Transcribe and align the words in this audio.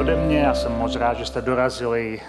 Ode 0.00 0.16
mě. 0.16 0.38
Já 0.38 0.54
jsem 0.54 0.72
moc 0.72 0.96
rád, 0.96 1.14
že 1.14 1.26
jste 1.26 1.40
dorazili 1.40 2.20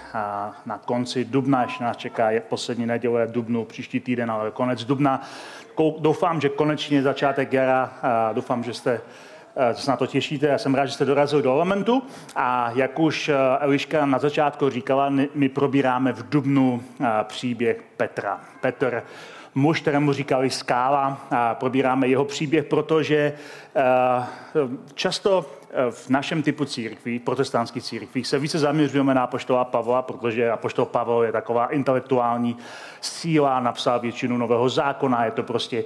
na 0.66 0.78
konci 0.84 1.24
dubna, 1.24 1.62
ještě 1.62 1.84
nás 1.84 1.96
čeká 1.96 2.30
je 2.30 2.40
poslední 2.40 2.86
neděle 2.86 3.26
dubnu, 3.26 3.64
příští 3.64 4.00
týden, 4.00 4.30
ale 4.30 4.50
konec 4.50 4.84
dubna. 4.84 5.22
Doufám, 5.98 6.40
že 6.40 6.48
konečně 6.48 7.02
začátek 7.02 7.52
jara. 7.52 7.92
Doufám, 8.32 8.64
že 8.64 8.74
jste 8.74 9.00
se 9.72 9.90
na 9.90 9.96
to 9.96 10.06
těšíte. 10.06 10.46
Já 10.46 10.58
jsem 10.58 10.74
rád, 10.74 10.86
že 10.86 10.92
jste 10.92 11.04
dorazili 11.04 11.42
do 11.42 11.52
Elementu. 11.52 12.02
A 12.36 12.70
jak 12.74 12.98
už 12.98 13.30
Eliška 13.58 14.06
na 14.06 14.18
začátku 14.18 14.70
říkala, 14.70 15.12
my 15.34 15.48
probíráme 15.48 16.12
v 16.12 16.28
Dubnu 16.28 16.82
příběh 17.22 17.82
Petra. 17.96 18.40
Petr 18.60 19.02
muž, 19.54 19.80
kterému 19.80 20.12
říkali 20.12 20.50
Skála. 20.50 21.26
A 21.30 21.54
probíráme 21.54 22.08
jeho 22.08 22.24
příběh, 22.24 22.64
protože 22.64 23.32
často 24.94 25.46
v 25.90 26.08
našem 26.08 26.42
typu 26.42 26.64
církví, 26.64 27.18
protestantských 27.18 27.82
církví, 27.82 28.24
se 28.24 28.38
více 28.38 28.58
zaměřujeme 28.58 29.14
na 29.14 29.22
apoštola 29.22 29.64
Pavla, 29.64 30.02
protože 30.02 30.50
apoštol 30.50 30.84
Pavel 30.84 31.22
je 31.22 31.32
taková 31.32 31.66
intelektuální 31.66 32.56
síla, 33.00 33.60
napsal 33.60 34.00
většinu 34.00 34.36
nového 34.38 34.68
zákona, 34.68 35.24
je 35.24 35.30
to 35.30 35.42
prostě, 35.42 35.84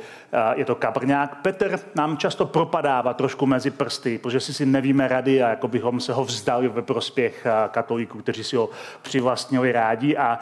je 0.55 0.65
to 0.65 0.75
kabrňák. 0.75 1.43
Petr 1.43 1.79
nám 1.95 2.17
často 2.17 2.47
propadává 2.47 3.15
trošku 3.15 3.47
mezi 3.47 3.71
prsty, 3.71 4.19
protože 4.19 4.41
si 4.41 4.55
si 4.55 4.67
nevíme 4.67 5.09
rady 5.09 5.43
a 5.43 5.49
jako 5.49 5.69
bychom 5.69 6.01
se 6.01 6.13
ho 6.13 6.25
vzdali 6.25 6.69
ve 6.69 6.83
prospěch 6.83 7.47
katolíků, 7.71 8.19
kteří 8.19 8.45
si 8.45 8.57
ho 8.57 8.71
přivlastnili 9.03 9.73
rádi. 9.73 10.17
A 10.17 10.39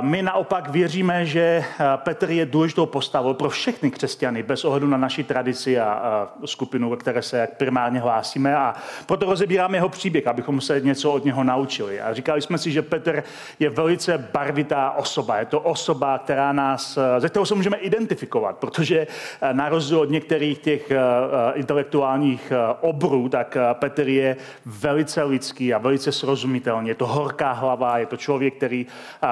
my 0.00 0.22
naopak 0.22 0.68
věříme, 0.68 1.26
že 1.26 1.64
Petr 1.96 2.30
je 2.30 2.46
důležitou 2.46 2.86
postavou 2.86 3.34
pro 3.34 3.48
všechny 3.50 3.90
křesťany, 3.90 4.42
bez 4.42 4.64
ohledu 4.64 4.86
na 4.86 4.96
naši 4.96 5.24
tradici 5.24 5.80
a 5.80 6.28
skupinu, 6.44 6.90
ve 6.90 6.96
které 6.96 7.22
se 7.22 7.48
primárně 7.56 8.00
hlásíme. 8.00 8.56
A 8.56 8.74
proto 9.06 9.26
rozebíráme 9.26 9.76
jeho 9.76 9.88
příběh, 9.88 10.26
abychom 10.26 10.60
se 10.60 10.80
něco 10.80 11.12
od 11.12 11.24
něho 11.24 11.44
naučili. 11.44 12.00
A 12.00 12.14
říkali 12.14 12.42
jsme 12.42 12.58
si, 12.58 12.72
že 12.72 12.82
Petr 12.82 13.22
je 13.58 13.70
velice 13.70 14.28
barvitá 14.32 14.90
osoba. 14.90 15.38
Je 15.38 15.46
to 15.46 15.60
osoba, 15.60 16.18
která 16.18 16.52
nás, 16.52 16.98
ze 17.18 17.28
kterou 17.28 17.44
se 17.44 17.54
můžeme 17.54 17.76
identifikovat, 17.76 18.56
protože 18.58 19.06
eh, 19.06 19.54
na 19.54 19.68
rozdíl 19.68 20.00
od 20.00 20.10
některých 20.10 20.58
těch 20.58 20.90
eh, 20.90 20.96
eh, 20.96 21.58
intelektuálních 21.58 22.52
obrů, 22.80 23.28
tak 23.28 23.56
Petr 23.72 24.08
je 24.08 24.36
velice 24.66 25.22
lidský 25.22 25.74
a 25.74 25.78
velice 25.78 26.12
srozumitelný. 26.12 26.88
Je 26.88 26.94
to 26.94 27.06
horká 27.06 27.52
hlava, 27.52 27.98
je 27.98 28.06
to 28.06 28.16
člověk, 28.16 28.54
který 28.54 28.86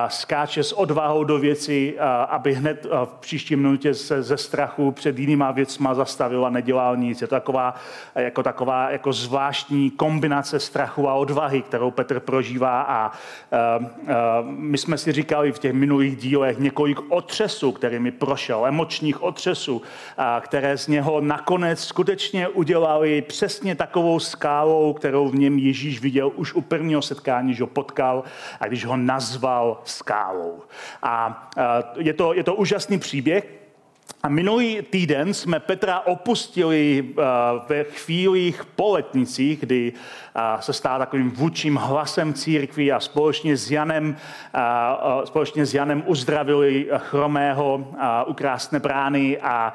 skáče 0.08 0.62
s 0.62 0.72
odvahou 0.72 1.24
do 1.24 1.38
věci, 1.38 1.98
aby 2.28 2.54
hned 2.54 2.86
v 3.04 3.14
příští 3.20 3.56
minutě 3.56 3.94
se 3.94 4.22
ze 4.22 4.36
strachu 4.36 4.92
před 4.92 5.18
jinýma 5.18 5.50
věcma 5.50 5.94
zastavil 5.94 6.46
a 6.46 6.50
nedělal 6.50 6.96
nic. 6.96 7.20
Je 7.20 7.26
to 7.26 7.34
taková, 7.34 7.74
jako 8.14 8.42
taková 8.42 8.90
jako 8.90 9.12
zvláštní 9.12 9.41
zvláštní 9.42 9.90
kombinace 9.90 10.60
strachu 10.60 11.08
a 11.08 11.14
odvahy, 11.14 11.62
kterou 11.62 11.90
Petr 11.90 12.20
prožívá 12.20 12.82
a 12.82 13.10
uh, 13.10 13.86
uh, 13.86 14.08
my 14.46 14.78
jsme 14.78 14.98
si 14.98 15.12
říkali 15.12 15.52
v 15.52 15.58
těch 15.58 15.72
minulých 15.72 16.16
dílech 16.16 16.58
několik 16.58 16.98
otřesů, 17.08 17.72
kterými 17.72 18.10
prošel, 18.10 18.66
emočních 18.66 19.22
otřesů, 19.22 19.76
uh, 19.76 19.82
které 20.40 20.78
z 20.78 20.88
něho 20.88 21.20
nakonec 21.20 21.84
skutečně 21.84 22.48
udělali 22.48 23.22
přesně 23.22 23.74
takovou 23.74 24.20
skálou, 24.20 24.92
kterou 24.92 25.28
v 25.28 25.34
něm 25.34 25.58
Ježíš 25.58 26.00
viděl 26.00 26.32
už 26.34 26.54
u 26.54 26.60
prvního 26.60 27.02
setkání, 27.02 27.54
že 27.54 27.62
ho 27.62 27.66
potkal 27.66 28.24
a 28.60 28.66
když 28.66 28.84
ho 28.84 28.96
nazval 28.96 29.80
skálou. 29.84 30.62
A 31.02 31.50
uh, 31.96 32.02
je 32.02 32.12
to, 32.12 32.34
je 32.34 32.44
to 32.44 32.54
úžasný 32.54 32.98
příběh, 32.98 33.62
a 34.22 34.28
minulý 34.28 34.82
týden 34.90 35.34
jsme 35.34 35.60
Petra 35.60 36.00
opustili 36.00 37.02
uh, 37.02 37.24
ve 37.68 37.84
chvílích 37.84 38.64
po 38.64 38.92
letnicích, 38.92 39.60
kdy 39.60 39.92
uh, 39.92 40.60
se 40.60 40.72
stál 40.72 40.98
takovým 40.98 41.30
vůčím 41.30 41.76
hlasem 41.76 42.34
církví 42.34 42.92
a 42.92 43.00
společně 43.00 43.56
s 43.56 43.70
Janem, 43.70 44.16
uh, 44.54 45.24
společně 45.24 45.66
s 45.66 45.74
Janem 45.74 46.02
uzdravili 46.06 46.88
chromého 46.96 47.86
u 48.26 48.34
krásné 48.34 48.80
brány 48.80 49.38
a 49.38 49.72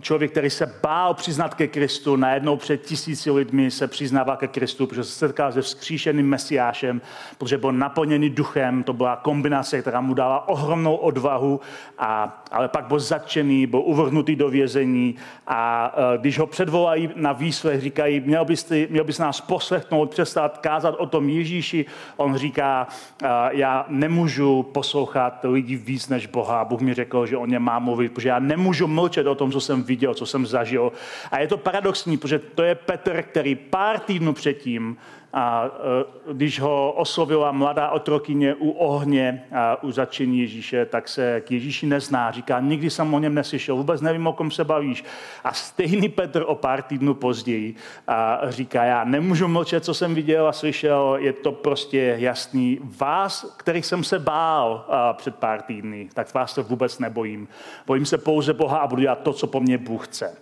člověk, 0.00 0.30
který 0.30 0.50
se 0.50 0.74
bál 0.82 1.14
přiznat 1.14 1.54
ke 1.54 1.66
Kristu, 1.66 2.16
najednou 2.16 2.56
před 2.56 2.76
tisíci 2.76 3.30
lidmi 3.30 3.70
se 3.70 3.88
přiznával 3.88 4.36
ke 4.36 4.48
Kristu, 4.48 4.86
protože 4.86 5.04
se 5.04 5.12
setkal 5.12 5.52
se 5.52 5.62
vzkříšeným 5.62 6.28
mesiášem, 6.28 7.00
protože 7.38 7.58
byl 7.58 7.72
naplněný 7.72 8.30
duchem, 8.30 8.82
to 8.82 8.92
byla 8.92 9.16
kombinace, 9.16 9.80
která 9.80 10.00
mu 10.00 10.14
dala 10.14 10.48
ohromnou 10.48 10.96
odvahu, 10.96 11.60
a, 11.98 12.42
ale 12.50 12.68
pak 12.68 12.84
byl 12.84 12.99
zatčený, 13.00 13.66
byl 13.66 13.80
uvrhnutý 13.80 14.36
do 14.36 14.48
vězení 14.48 15.14
a 15.46 15.94
e, 16.14 16.18
když 16.18 16.38
ho 16.38 16.46
předvolají 16.46 17.10
na 17.16 17.32
výslech, 17.32 17.80
říkají, 17.80 18.20
měl 18.20 18.44
bys, 18.44 18.64
ty, 18.64 18.88
měl 18.90 19.04
bys 19.04 19.18
nás 19.18 19.40
poslechnout, 19.40 20.10
přestat 20.10 20.58
kázat 20.58 20.94
o 20.98 21.06
tom 21.06 21.28
Ježíši. 21.28 21.86
On 22.16 22.36
říká, 22.36 22.88
e, 23.22 23.26
já 23.50 23.86
nemůžu 23.88 24.62
poslouchat 24.62 25.44
lidi 25.48 25.76
víc 25.76 26.08
než 26.08 26.26
Boha. 26.26 26.64
Bůh 26.64 26.80
mi 26.80 26.94
řekl, 26.94 27.26
že 27.26 27.36
o 27.36 27.46
ně 27.46 27.58
má 27.58 27.78
mluvit, 27.78 28.12
protože 28.12 28.28
já 28.28 28.38
nemůžu 28.38 28.86
mlčet 28.86 29.26
o 29.26 29.34
tom, 29.34 29.52
co 29.52 29.60
jsem 29.60 29.82
viděl, 29.82 30.14
co 30.14 30.26
jsem 30.26 30.46
zažil. 30.46 30.92
A 31.30 31.40
je 31.40 31.48
to 31.48 31.56
paradoxní, 31.56 32.16
protože 32.16 32.38
to 32.38 32.62
je 32.62 32.74
Petr, 32.74 33.22
který 33.22 33.54
pár 33.54 33.98
týdnů 33.98 34.32
předtím 34.32 34.96
a 35.32 35.64
e, 35.66 36.32
když 36.32 36.60
ho 36.60 36.92
oslovila 36.92 37.52
mladá 37.52 37.90
otrokyně 37.90 38.54
u 38.54 38.70
ohně 38.70 39.44
a 39.52 39.82
u 39.82 39.90
začení 39.90 40.38
Ježíše, 40.38 40.86
tak 40.86 41.08
se 41.08 41.40
k 41.40 41.50
Ježíši 41.50 41.86
nezná. 41.86 42.30
Říká, 42.30 42.60
nikdy 42.60 42.90
jsem 42.90 43.14
o 43.14 43.18
něm 43.18 43.34
neslyšel, 43.34 43.76
vůbec 43.76 44.00
nevím, 44.00 44.26
o 44.26 44.32
kom 44.32 44.50
se 44.50 44.64
bavíš. 44.64 45.04
A 45.44 45.52
stejný 45.52 46.08
Petr 46.08 46.44
o 46.46 46.54
pár 46.54 46.82
týdnů 46.82 47.14
později 47.14 47.74
a 48.08 48.40
říká, 48.48 48.84
já 48.84 49.04
nemůžu 49.04 49.48
mlčet, 49.48 49.84
co 49.84 49.94
jsem 49.94 50.14
viděl 50.14 50.48
a 50.48 50.52
slyšel, 50.52 51.16
je 51.20 51.32
to 51.32 51.52
prostě 51.52 52.14
jasný. 52.18 52.78
Vás, 52.82 53.56
kterých 53.56 53.86
jsem 53.86 54.04
se 54.04 54.18
bál 54.18 54.86
před 55.12 55.36
pár 55.36 55.62
týdny, 55.62 56.08
tak 56.14 56.34
vás 56.34 56.54
se 56.54 56.62
vůbec 56.62 56.98
nebojím. 56.98 57.48
Bojím 57.86 58.06
se 58.06 58.18
pouze 58.18 58.52
Boha 58.52 58.78
a 58.78 58.86
budu 58.86 59.02
dělat 59.02 59.22
to, 59.22 59.32
co 59.32 59.46
po 59.46 59.60
mně 59.60 59.78
Bůh 59.78 60.06
chce. 60.06 60.36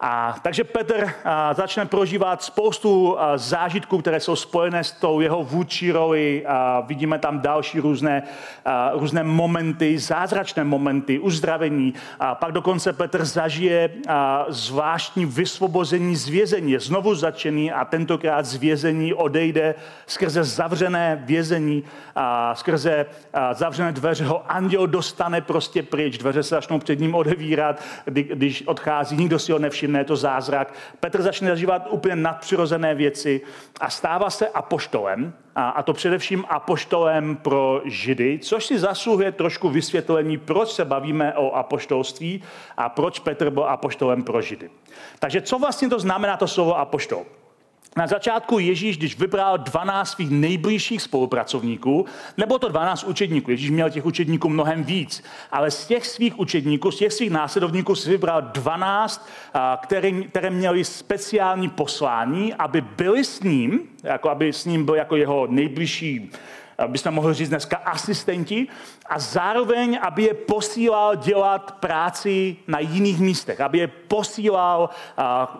A, 0.00 0.36
takže 0.42 0.64
Petr 0.64 1.12
a, 1.24 1.54
začne 1.54 1.86
prožívat 1.86 2.42
spoustu 2.42 3.20
a, 3.20 3.38
zážitků, 3.38 3.98
které 3.98 4.20
jsou 4.20 4.36
spojené 4.36 4.84
s 4.84 4.92
tou 4.92 5.20
jeho 5.20 5.44
vůči 5.44 5.92
roli. 5.92 6.46
A, 6.46 6.80
vidíme 6.80 7.18
tam 7.18 7.40
další 7.40 7.80
různé, 7.80 8.22
a, 8.64 8.90
různé 8.94 9.22
momenty, 9.22 9.98
zázračné 9.98 10.64
momenty, 10.64 11.18
uzdravení. 11.18 11.94
A 12.20 12.34
pak 12.34 12.52
dokonce 12.52 12.92
Petr 12.92 13.24
zažije 13.24 13.90
a, 14.08 14.44
zvláštní 14.48 15.26
vysvobození 15.26 16.16
z 16.16 16.28
vězení. 16.28 16.72
Je 16.72 16.80
znovu 16.80 17.14
začený 17.14 17.72
a 17.72 17.84
tentokrát 17.84 18.44
z 18.44 18.54
vězení 18.54 19.14
odejde 19.14 19.74
skrze 20.06 20.44
zavřené 20.44 21.22
vězení, 21.26 21.84
a, 22.16 22.54
skrze 22.54 23.06
a, 23.32 23.54
zavřené 23.54 23.92
dveře 23.92 24.24
ho 24.24 24.52
anděl 24.52 24.86
dostane 24.86 25.40
prostě 25.40 25.82
pryč. 25.82 26.18
Dveře 26.18 26.42
se 26.42 26.54
začnou 26.54 26.78
před 26.78 27.00
ním 27.00 27.14
odevírat, 27.14 27.82
kdy, 28.04 28.22
když 28.22 28.66
odchází, 28.66 29.16
nikdo 29.16 29.38
si 29.38 29.52
ho 29.52 29.58
nevšimne 29.58 29.93
všimne, 29.94 30.00
je 30.00 30.04
to 30.04 30.16
zázrak. 30.16 30.74
Petr 31.00 31.22
začne 31.22 31.48
zažívat 31.48 31.86
úplně 31.90 32.16
nadpřirozené 32.16 32.94
věci 32.94 33.40
a 33.80 33.90
stává 33.90 34.30
se 34.30 34.48
apoštolem, 34.48 35.32
a, 35.54 35.70
a 35.70 35.82
to 35.82 35.92
především 35.92 36.44
apoštolem 36.48 37.36
pro 37.36 37.82
Židy, 37.84 38.38
což 38.42 38.66
si 38.66 38.78
zasluhuje 38.78 39.32
trošku 39.32 39.68
vysvětlení, 39.68 40.38
proč 40.38 40.72
se 40.72 40.84
bavíme 40.84 41.34
o 41.34 41.52
apoštolství 41.52 42.42
a 42.76 42.88
proč 42.88 43.18
Petr 43.18 43.50
byl 43.50 43.64
apoštolem 43.64 44.22
pro 44.22 44.42
Židy. 44.42 44.70
Takže 45.18 45.40
co 45.40 45.58
vlastně 45.58 45.88
to 45.88 45.98
znamená 45.98 46.36
to 46.36 46.48
slovo 46.48 46.78
apoštol? 46.78 47.24
Na 47.96 48.06
začátku 48.06 48.58
Ježíš, 48.58 48.96
když 48.98 49.18
vybral 49.18 49.58
12 49.58 50.10
svých 50.10 50.30
nejbližších 50.30 51.02
spolupracovníků, 51.02 52.06
nebo 52.36 52.58
to 52.58 52.68
12 52.68 53.04
učedníků, 53.04 53.50
Ježíš 53.50 53.70
měl 53.70 53.90
těch 53.90 54.06
učedníků 54.06 54.48
mnohem 54.48 54.84
víc, 54.84 55.22
ale 55.52 55.70
z 55.70 55.86
těch 55.86 56.06
svých 56.06 56.38
učedníků, 56.38 56.90
z 56.90 56.98
těch 56.98 57.12
svých 57.12 57.30
následovníků 57.30 57.94
si 57.94 58.10
vybral 58.10 58.42
12, 58.42 59.28
které, 59.82 60.12
které 60.12 60.50
měli 60.50 60.84
speciální 60.84 61.70
poslání, 61.70 62.54
aby 62.54 62.80
byli 62.80 63.24
s 63.24 63.42
ním, 63.42 63.80
jako 64.02 64.30
aby 64.30 64.52
s 64.52 64.64
ním 64.64 64.84
byl 64.84 64.94
jako 64.94 65.16
jeho 65.16 65.46
nejbližší 65.46 66.30
bychom 66.86 67.14
mohli 67.14 67.34
říct 67.34 67.48
dneska 67.48 67.76
asistenti, 67.76 68.66
a 69.06 69.18
zároveň, 69.18 69.98
aby 70.02 70.22
je 70.22 70.34
posílal 70.34 71.16
dělat 71.16 71.72
práci 71.72 72.56
na 72.66 72.78
jiných 72.78 73.20
místech, 73.20 73.60
aby 73.60 73.78
je 73.78 73.86
posílal 73.86 74.90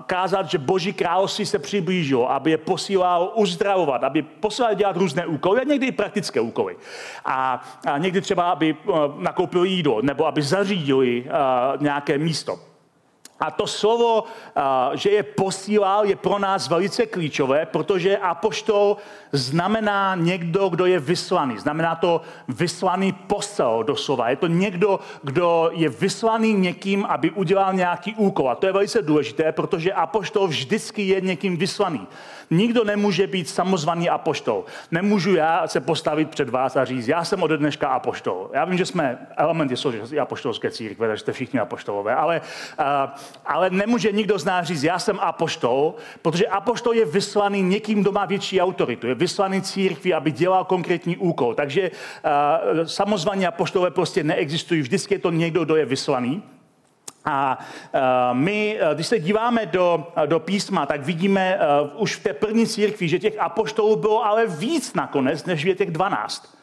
kázat, 0.07 0.51
že 0.51 0.59
Boží 0.59 0.93
království 0.93 1.47
se 1.47 1.59
přiblížilo, 1.59 2.33
aby 2.33 2.51
je 2.51 2.59
posílal 2.59 3.33
uzdravovat, 3.35 4.05
aby 4.05 4.23
posílal 4.23 4.75
dělat 4.75 4.97
různé 4.97 5.27
úkoly 5.27 5.61
a 5.61 5.65
někdy 5.65 5.87
i 5.87 5.93
praktické 5.93 6.41
úkoly. 6.41 6.77
A, 7.25 7.63
někdy 7.99 8.21
třeba, 8.21 8.51
aby 8.51 8.77
nakoupil 9.19 9.65
jídlo 9.65 10.03
nebo 10.03 10.27
aby 10.27 10.43
zařídili 10.43 11.25
nějaké 11.81 12.19
místo. 12.19 12.74
A 13.41 13.51
to 13.51 13.67
slovo, 13.67 14.25
že 14.95 15.11
je 15.11 15.23
posílal, 15.23 16.07
je 16.07 16.17
pro 16.17 16.39
nás 16.39 16.69
velice 16.69 17.07
klíčové, 17.07 17.67
protože 17.67 18.17
apoštol 18.17 18.97
znamená 19.33 20.15
někdo, 20.15 20.69
kdo 20.69 20.87
je 20.87 21.01
vyslaný. 21.01 21.59
Znamená 21.59 21.95
to 21.95 22.21
vyslaný 22.49 23.13
posel 23.13 23.85
doslova. 23.87 24.29
Je 24.29 24.37
to 24.37 24.47
někdo, 24.47 25.01
kdo 25.23 25.71
je 25.73 25.89
vyslaný 25.89 26.55
někým, 26.55 27.05
aby 27.05 27.31
udělal 27.31 27.75
nějaký 27.75 28.15
úkol. 28.15 28.51
A 28.51 28.55
to 28.55 28.67
je 28.67 28.73
velice 28.73 29.03
důležité, 29.03 29.53
protože 29.53 29.93
apoštol 29.93 30.47
vždycky 30.47 31.03
je 31.03 31.21
někým 31.21 31.57
vyslaný. 31.57 32.07
Nikdo 32.51 32.85
nemůže 32.85 33.27
být 33.27 33.49
samozvaný 33.49 34.09
apoštol. 34.09 34.65
Nemůžu 34.91 35.35
já 35.35 35.69
se 35.69 35.81
postavit 35.81 36.31
před 36.31 36.49
vás 36.49 36.77
a 36.77 36.85
říct, 36.85 37.09
já 37.09 37.25
jsem 37.25 37.43
ode 37.43 37.57
dneška 37.57 37.89
apoštol. 37.89 38.51
Já 38.53 38.65
vím, 38.65 38.79
že 38.79 38.87
jsme 38.87 39.27
elementy 39.37 39.77
jsou 39.77 39.93
apoštolské 40.23 40.71
církve, 40.71 41.09
takže 41.09 41.21
jste 41.21 41.33
všichni 41.33 41.61
apoštolové, 41.61 42.15
ale, 42.15 42.41
ale 43.47 43.71
nemůže 43.71 44.13
nikdo 44.13 44.39
z 44.39 44.45
nás 44.45 44.67
říct, 44.67 44.83
já 44.83 44.99
jsem 44.99 45.19
apoštol, 45.21 45.95
protože 46.23 46.47
apoštol 46.47 46.95
je 46.95 47.05
vyslaný 47.05 47.63
někým, 47.63 48.01
kdo 48.01 48.13
má 48.13 48.25
větší 48.25 48.61
autoritu. 48.61 49.07
Je 49.07 49.15
vyslaný 49.15 49.63
církvi, 49.63 50.15
aby 50.15 50.31
dělal 50.33 50.65
konkrétní 50.65 51.17
úkol. 51.17 51.55
Takže 51.55 51.91
samozvaní 52.85 53.47
apoštolové 53.47 53.91
prostě 53.91 54.25
neexistují. 54.25 54.81
Vždycky 54.81 55.15
je 55.15 55.19
to 55.19 55.31
někdo, 55.31 55.65
kdo 55.65 55.77
je 55.77 55.85
vyslaný. 55.85 56.43
A 57.25 57.59
my, 58.33 58.79
když 58.95 59.07
se 59.07 59.19
díváme 59.19 59.67
do, 59.67 60.13
do 60.27 60.41
písma, 60.41 60.87
tak 60.87 61.01
vidíme 61.01 61.59
už 61.97 62.17
v 62.17 62.23
té 62.23 62.33
první 62.33 62.67
církvi, 62.67 63.09
že 63.09 63.19
těch 63.19 63.39
apoštolů 63.39 63.97
bylo 63.97 64.25
ale 64.25 64.47
víc 64.47 64.95
nakonec, 64.95 65.45
než 65.45 65.63
je 65.63 65.75
těch 65.75 65.91
dvanáct 65.91 66.55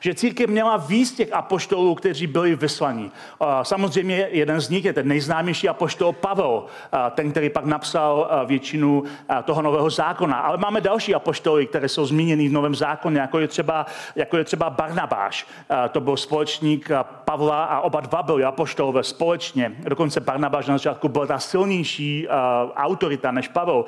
že 0.00 0.14
církev 0.14 0.50
měla 0.50 0.76
víc 0.76 1.12
těch 1.12 1.32
apoštolů, 1.32 1.94
kteří 1.94 2.26
byli 2.26 2.56
vyslaní. 2.56 3.12
Samozřejmě 3.62 4.28
jeden 4.30 4.60
z 4.60 4.68
nich 4.68 4.84
je 4.84 4.92
ten 4.92 5.08
nejznámější 5.08 5.68
apoštol 5.68 6.12
Pavel, 6.12 6.64
ten, 7.14 7.30
který 7.30 7.50
pak 7.50 7.64
napsal 7.64 8.30
většinu 8.46 9.04
toho 9.44 9.62
nového 9.62 9.90
zákona. 9.90 10.36
Ale 10.36 10.56
máme 10.56 10.80
další 10.80 11.14
apoštoly, 11.14 11.66
které 11.66 11.88
jsou 11.88 12.06
zmíněny 12.06 12.48
v 12.48 12.52
novém 12.52 12.74
zákoně, 12.74 13.20
jako 13.20 13.38
je 13.38 13.48
třeba, 13.48 13.86
jako 14.16 14.36
je 14.36 14.44
třeba 14.44 14.70
Barnabáš. 14.70 15.46
To 15.90 16.00
byl 16.00 16.16
společník 16.16 16.90
Pavla 17.24 17.64
a 17.64 17.80
oba 17.80 18.00
dva 18.00 18.22
byli 18.22 18.44
apoštolové 18.44 19.02
společně. 19.02 19.72
Dokonce 19.78 20.20
Barnabáš 20.20 20.66
na 20.66 20.74
začátku 20.74 21.08
byl 21.08 21.26
ta 21.26 21.38
silnější 21.38 22.28
autorita 22.76 23.30
než 23.30 23.48
Pavel. 23.48 23.84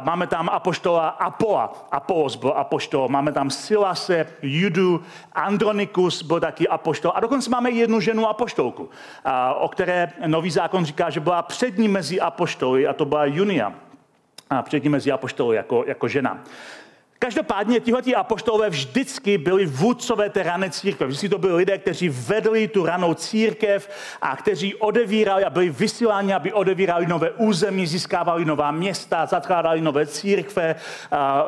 Máme 0.00 0.26
tam 0.26 0.48
apoštola 0.52 1.08
Apola. 1.08 1.88
Apolos 1.90 2.36
byl 2.36 2.52
apoštol. 2.56 3.08
Máme 3.08 3.32
tam 3.32 3.50
Silase, 3.50 4.26
Judu, 4.42 5.02
Andronikus 5.48 6.22
byl 6.22 6.40
taky 6.40 6.68
apoštol. 6.68 7.12
A 7.14 7.20
dokonce 7.20 7.50
máme 7.50 7.70
jednu 7.70 8.00
ženu 8.00 8.28
apoštolku, 8.28 8.90
o 9.58 9.68
které 9.68 10.12
nový 10.26 10.50
zákon 10.50 10.84
říká, 10.84 11.10
že 11.10 11.20
byla 11.20 11.42
přední 11.42 11.88
mezi 11.88 12.20
apoštoly 12.20 12.86
a 12.86 12.92
to 12.92 13.04
byla 13.04 13.24
Junia. 13.24 13.72
A 14.50 14.62
přední 14.62 14.88
mezi 14.88 15.12
apoštoly 15.12 15.56
jako, 15.56 15.84
jako 15.86 16.08
žena. 16.08 16.44
Každopádně 17.20 17.80
tihleti 17.80 18.14
apoštolové 18.14 18.70
vždycky 18.70 19.38
byli 19.38 19.66
vůdcové 19.66 20.30
té 20.30 20.42
rané 20.42 20.70
církve. 20.70 21.06
Vždycky 21.06 21.28
to 21.28 21.38
byli 21.38 21.54
lidé, 21.54 21.78
kteří 21.78 22.08
vedli 22.08 22.68
tu 22.68 22.86
ranou 22.86 23.14
církev 23.14 23.90
a 24.22 24.36
kteří 24.36 24.74
odevírali 24.74 25.44
a 25.44 25.50
byli 25.50 25.70
vysíláni, 25.70 26.34
aby 26.34 26.52
odevírali 26.52 27.06
nové 27.06 27.30
území, 27.30 27.86
získávali 27.86 28.44
nová 28.44 28.70
města, 28.70 29.26
zakládali 29.26 29.80
nové 29.80 30.06
církve, 30.06 30.74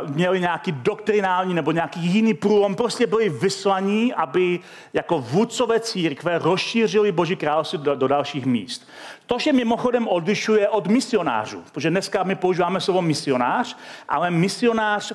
měli 0.06 0.40
nějaký 0.40 0.72
doktrinální 0.72 1.54
nebo 1.54 1.72
nějaký 1.72 2.00
jiný 2.00 2.34
průlom. 2.34 2.74
Prostě 2.74 3.06
byli 3.06 3.28
vyslaní, 3.28 4.14
aby 4.14 4.60
jako 4.92 5.18
vůdcové 5.18 5.80
církve 5.80 6.38
rozšířili 6.38 7.12
Boží 7.12 7.36
království 7.36 7.78
do, 7.78 7.94
do 7.94 8.08
dalších 8.08 8.46
míst. 8.46 8.88
To 9.26 9.38
se 9.38 9.52
mimochodem 9.52 10.08
odlišuje 10.08 10.68
od 10.68 10.86
misionářů, 10.86 11.62
protože 11.72 11.90
dneska 11.90 12.22
my 12.22 12.34
používáme 12.34 12.80
slovo 12.80 13.02
misionář, 13.02 13.76
ale 14.08 14.30
misionář 14.30 15.12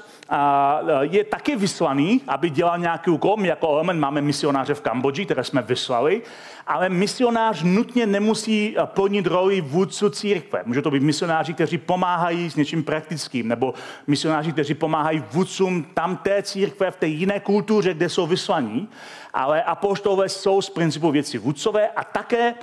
je 1.01 1.23
taky 1.23 1.55
vyslaný, 1.55 2.21
aby 2.27 2.49
dělal 2.49 2.77
nějaký 2.77 3.09
úkol. 3.09 3.37
My 3.37 3.47
jako 3.47 3.73
element 3.73 3.99
máme 3.99 4.21
misionáře 4.21 4.73
v 4.73 4.81
Kambodži, 4.81 5.25
které 5.25 5.43
jsme 5.43 5.61
vyslali, 5.61 6.21
ale 6.67 6.89
misionář 6.89 7.63
nutně 7.63 8.05
nemusí 8.05 8.75
plnit 8.85 9.27
roli 9.27 9.61
vůdců 9.61 10.09
církve. 10.09 10.63
Může 10.65 10.81
to 10.81 10.91
být 10.91 11.03
misionáři, 11.03 11.53
kteří 11.53 11.77
pomáhají 11.77 12.49
s 12.49 12.55
něčím 12.55 12.83
praktickým, 12.83 13.47
nebo 13.47 13.73
misionáři, 14.07 14.51
kteří 14.51 14.73
pomáhají 14.73 15.23
vůdcům 15.31 15.85
tam 15.93 16.17
té 16.17 16.43
církve 16.43 16.91
v 16.91 16.97
té 16.97 17.07
jiné 17.07 17.39
kultuře, 17.39 17.93
kde 17.93 18.09
jsou 18.09 18.27
vyslaní 18.27 18.89
ale 19.35 19.63
apoštolové 19.63 20.29
jsou 20.29 20.61
z 20.61 20.69
principu 20.69 21.11
věci 21.11 21.37
vůdcové 21.37 21.89
a 21.89 22.03
také 22.03 22.53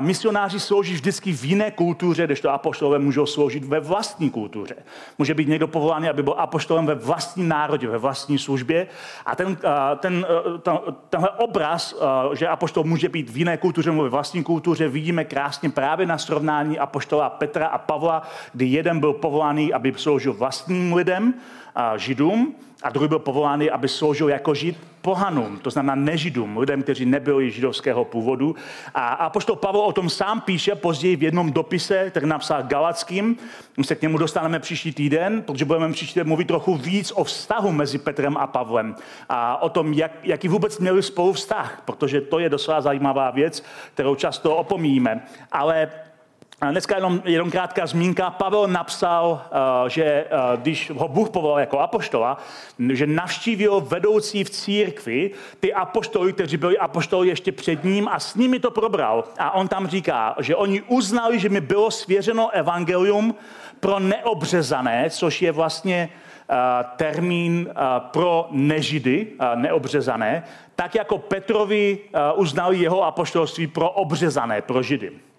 misionáři 0.00 0.60
slouží 0.60 0.94
vždycky 0.94 1.32
v 1.32 1.44
jiné 1.44 1.70
kultuře, 1.70 2.26
když 2.26 2.40
to 2.40 2.50
apoštolové 2.50 2.98
můžou 2.98 3.26
sloužit 3.26 3.64
ve 3.64 3.80
vlastní 3.80 4.30
kultuře. 4.30 4.74
Může 5.18 5.34
být 5.34 5.48
někdo 5.48 5.68
povolán, 5.68 6.08
aby 6.08 6.22
byl 6.22 6.34
apoštolem 6.38 6.86
ve 6.86 6.94
vlastním 6.94 7.48
národě, 7.48 7.88
ve 7.88 7.98
vlastní 7.98 8.38
službě. 8.38 8.86
A 9.26 9.36
ten, 9.36 9.56
ten, 9.96 10.26
ten, 10.62 10.78
tenhle 11.10 11.30
obraz, 11.30 11.94
že 12.32 12.48
apoštol 12.48 12.84
může 12.84 13.08
být 13.08 13.30
v 13.30 13.36
jiné 13.36 13.56
kultuře 13.56 13.90
nebo 13.90 14.02
ve 14.02 14.08
vlastní 14.08 14.44
kultuře, 14.44 14.88
vidíme 14.88 15.24
krásně 15.24 15.70
právě 15.70 16.06
na 16.06 16.18
srovnání 16.18 16.78
apoštola 16.78 17.30
Petra 17.30 17.66
a 17.66 17.78
Pavla, 17.78 18.22
kdy 18.52 18.66
jeden 18.66 19.00
byl 19.00 19.12
povolán, 19.12 19.58
aby 19.74 19.94
sloužil 19.96 20.32
vlastním 20.32 20.92
lidem, 20.92 21.34
židům, 21.96 22.54
a 22.82 22.90
druhý 22.90 23.08
byl 23.08 23.18
povolán, 23.18 23.62
aby 23.72 23.88
sloužil 23.88 24.28
jako 24.28 24.54
žid 24.54 24.78
pohanům, 25.02 25.58
to 25.58 25.70
znamená 25.70 25.94
nežidům, 25.94 26.58
lidem, 26.58 26.82
kteří 26.82 27.06
nebyli 27.06 27.50
židovského 27.50 28.04
původu. 28.04 28.56
A 28.94 29.08
apoštol 29.08 29.56
Pavel 29.56 29.80
o 29.80 29.92
tom 29.92 30.10
sám 30.10 30.40
píše 30.40 30.74
později 30.74 31.16
v 31.16 31.22
jednom 31.22 31.52
dopise, 31.52 32.10
který 32.10 32.26
napsal 32.26 32.62
Galackým. 32.62 33.36
My 33.76 33.84
se 33.84 33.94
k 33.94 34.02
němu 34.02 34.18
dostaneme 34.18 34.58
příští 34.60 34.92
týden, 34.92 35.42
protože 35.42 35.64
budeme 35.64 35.92
příští 35.92 36.14
týden 36.14 36.28
mluvit 36.28 36.48
trochu 36.48 36.74
víc 36.74 37.12
o 37.12 37.24
vztahu 37.24 37.72
mezi 37.72 37.98
Petrem 37.98 38.36
a 38.36 38.46
Pavlem 38.46 38.94
a 39.28 39.62
o 39.62 39.68
tom, 39.68 39.92
jak, 39.92 40.12
jaký 40.22 40.48
vůbec 40.48 40.78
měli 40.78 41.02
spolu 41.02 41.32
vztah, 41.32 41.82
protože 41.84 42.20
to 42.20 42.38
je 42.38 42.48
docela 42.48 42.80
zajímavá 42.80 43.30
věc, 43.30 43.64
kterou 43.94 44.14
často 44.14 44.56
opomíjíme. 44.56 45.26
Ale 45.52 45.86
a 45.86 46.11
dneska 46.70 46.96
jenom, 46.96 47.22
jenom 47.24 47.50
krátká 47.50 47.86
zmínka. 47.86 48.30
Pavel 48.30 48.68
napsal, 48.68 49.42
eh, 49.44 49.90
že 49.90 50.04
eh, 50.04 50.26
když 50.56 50.90
ho 50.90 51.08
Bůh 51.08 51.30
povolal 51.30 51.60
jako 51.60 51.78
apoštola, 51.78 52.38
že 52.92 53.06
navštívil 53.06 53.80
vedoucí 53.80 54.44
v 54.44 54.50
církvi 54.50 55.30
ty 55.60 55.74
apoštoly, 55.74 56.32
kteří 56.32 56.56
byli 56.56 56.78
apoštoly 56.78 57.28
ještě 57.28 57.52
před 57.52 57.84
ním 57.84 58.08
a 58.08 58.18
s 58.18 58.34
nimi 58.34 58.58
to 58.58 58.70
probral. 58.70 59.24
A 59.38 59.50
on 59.50 59.68
tam 59.68 59.86
říká, 59.86 60.34
že 60.40 60.56
oni 60.56 60.82
uznali, 60.82 61.38
že 61.38 61.48
mi 61.48 61.60
bylo 61.60 61.90
svěřeno 61.90 62.50
evangelium 62.50 63.34
pro 63.80 63.98
neobřezané, 63.98 65.10
což 65.10 65.42
je 65.42 65.52
vlastně 65.52 66.08
eh, 66.08 66.54
termín 66.96 67.68
pro 67.98 68.48
nežidy, 68.50 69.26
neobřezané, 69.54 70.44
tak 70.76 70.94
jako 70.94 71.18
Petrovi 71.18 71.98
uznali 72.34 72.78
jeho 72.78 73.02
apoštolství 73.02 73.66
pro 73.66 73.90
obřezané, 73.90 74.62
pro 74.62 74.82
židy. 74.82 75.31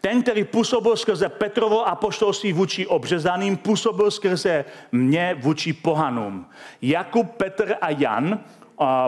Ten, 0.00 0.22
který 0.22 0.44
působil 0.44 0.96
skrze 0.96 1.28
Petrovo 1.28 1.88
apoštolství 1.88 2.52
vůči 2.52 2.86
obřezaným, 2.86 3.56
působil 3.56 4.10
skrze 4.10 4.64
mě 4.92 5.36
vůči 5.40 5.72
pohanům. 5.72 6.46
Jakub, 6.82 7.30
Petr 7.30 7.74
a 7.80 7.90
Jan, 7.90 8.38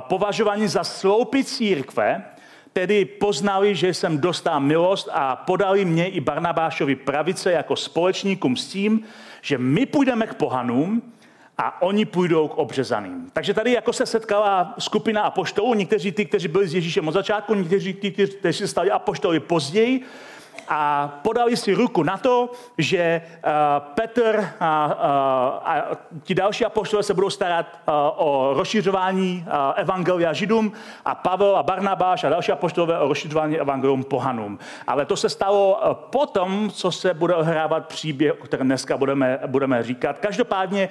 považovaní 0.00 0.68
za 0.68 0.84
sloupy 0.84 1.44
církve, 1.44 2.24
tedy 2.72 3.04
poznali, 3.04 3.74
že 3.74 3.94
jsem 3.94 4.18
dostal 4.18 4.60
milost 4.60 5.08
a 5.12 5.36
podali 5.36 5.84
mě 5.84 6.08
i 6.08 6.20
Barnabášovi 6.20 6.96
pravice 6.96 7.52
jako 7.52 7.76
společníkům 7.76 8.56
s 8.56 8.66
tím, 8.66 9.02
že 9.42 9.58
my 9.58 9.86
půjdeme 9.86 10.26
k 10.26 10.34
pohanům 10.34 11.02
a 11.58 11.82
oni 11.82 12.04
půjdou 12.04 12.48
k 12.48 12.58
obřezaným. 12.58 13.30
Takže 13.32 13.54
tady 13.54 13.72
jako 13.72 13.92
se 13.92 14.06
setkala 14.06 14.74
skupina 14.78 15.22
apoštolů, 15.22 15.74
někteří 15.74 16.12
ty, 16.12 16.24
kteří 16.24 16.48
byli 16.48 16.68
s 16.68 16.74
Ježíšem 16.74 17.08
od 17.08 17.12
začátku, 17.12 17.54
někteří 17.54 17.92
ty, 17.94 18.10
kteří 18.10 18.58
se 18.58 18.68
stali 18.68 18.90
apoštoly 18.90 19.40
později, 19.40 20.02
a 20.68 21.08
podali 21.22 21.56
si 21.56 21.74
ruku 21.74 22.02
na 22.02 22.16
to, 22.16 22.50
že 22.78 23.22
uh, 23.22 23.50
Petr 23.94 24.48
a, 24.60 24.84
a, 24.84 25.12
a 25.64 25.96
ti 26.22 26.34
další 26.34 26.64
apoštole 26.64 27.02
se 27.02 27.14
budou 27.14 27.30
starat 27.30 27.66
uh, 27.66 27.94
o 28.16 28.54
rozšiřování 28.54 29.44
evangelia 29.76 30.32
židům 30.32 30.72
a 31.04 31.14
Pavel 31.14 31.56
a 31.56 31.62
Barnabáš 31.62 32.24
a 32.24 32.28
další 32.28 32.52
apoštolové 32.52 32.98
o 32.98 33.08
rozšiřování 33.08 33.58
evangelium 33.58 34.04
pohanům. 34.04 34.58
Ale 34.86 35.06
to 35.06 35.16
se 35.16 35.28
stalo 35.28 35.80
potom, 36.10 36.70
co 36.70 36.92
se 36.92 37.14
bude 37.14 37.34
ohrávat 37.34 37.86
příběh, 37.86 38.32
o 38.40 38.44
kterém 38.44 38.66
dneska 38.66 38.96
budeme, 38.96 39.38
budeme 39.46 39.82
říkat. 39.82 40.18
Každopádně 40.18 40.88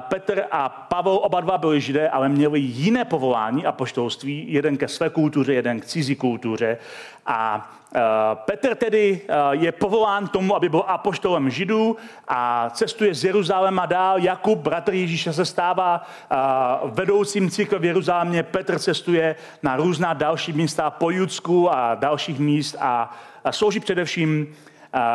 Petr 0.00 0.44
a 0.50 0.68
Pavel 0.68 1.18
oba 1.22 1.40
dva 1.40 1.58
byli 1.58 1.80
židé, 1.80 2.08
ale 2.08 2.28
měli 2.28 2.60
jiné 2.60 3.04
povolání 3.04 3.66
apoštolství, 3.66 4.52
jeden 4.52 4.76
ke 4.76 4.88
své 4.88 5.10
kultuře, 5.10 5.54
jeden 5.54 5.80
k 5.80 5.84
cizí 5.84 6.16
kultuře. 6.16 6.78
A 7.26 7.70
Petr 8.34 8.74
tedy 8.74 9.20
uh, 9.28 9.36
je 9.50 9.72
povolán 9.72 10.28
tomu, 10.28 10.56
aby 10.56 10.68
byl 10.68 10.84
apoštolem 10.86 11.50
židů 11.50 11.96
a 12.28 12.70
cestuje 12.70 13.14
z 13.14 13.24
Jeruzaléma 13.24 13.86
dál. 13.86 14.18
Jakub, 14.18 14.58
bratr 14.58 14.94
Ježíše, 14.94 15.32
se 15.32 15.44
stává 15.44 16.02
uh, 16.02 16.90
vedoucím 16.90 17.50
církve 17.50 17.78
v 17.78 17.84
Jeruzalémě. 17.84 18.42
Petr 18.42 18.78
cestuje 18.78 19.36
na 19.62 19.76
různá 19.76 20.12
další 20.12 20.52
místa 20.52 20.90
po 20.90 21.10
Judsku 21.10 21.74
a 21.74 21.94
dalších 21.94 22.38
míst 22.38 22.76
a, 22.80 23.16
slouží 23.50 23.80
především 23.80 24.54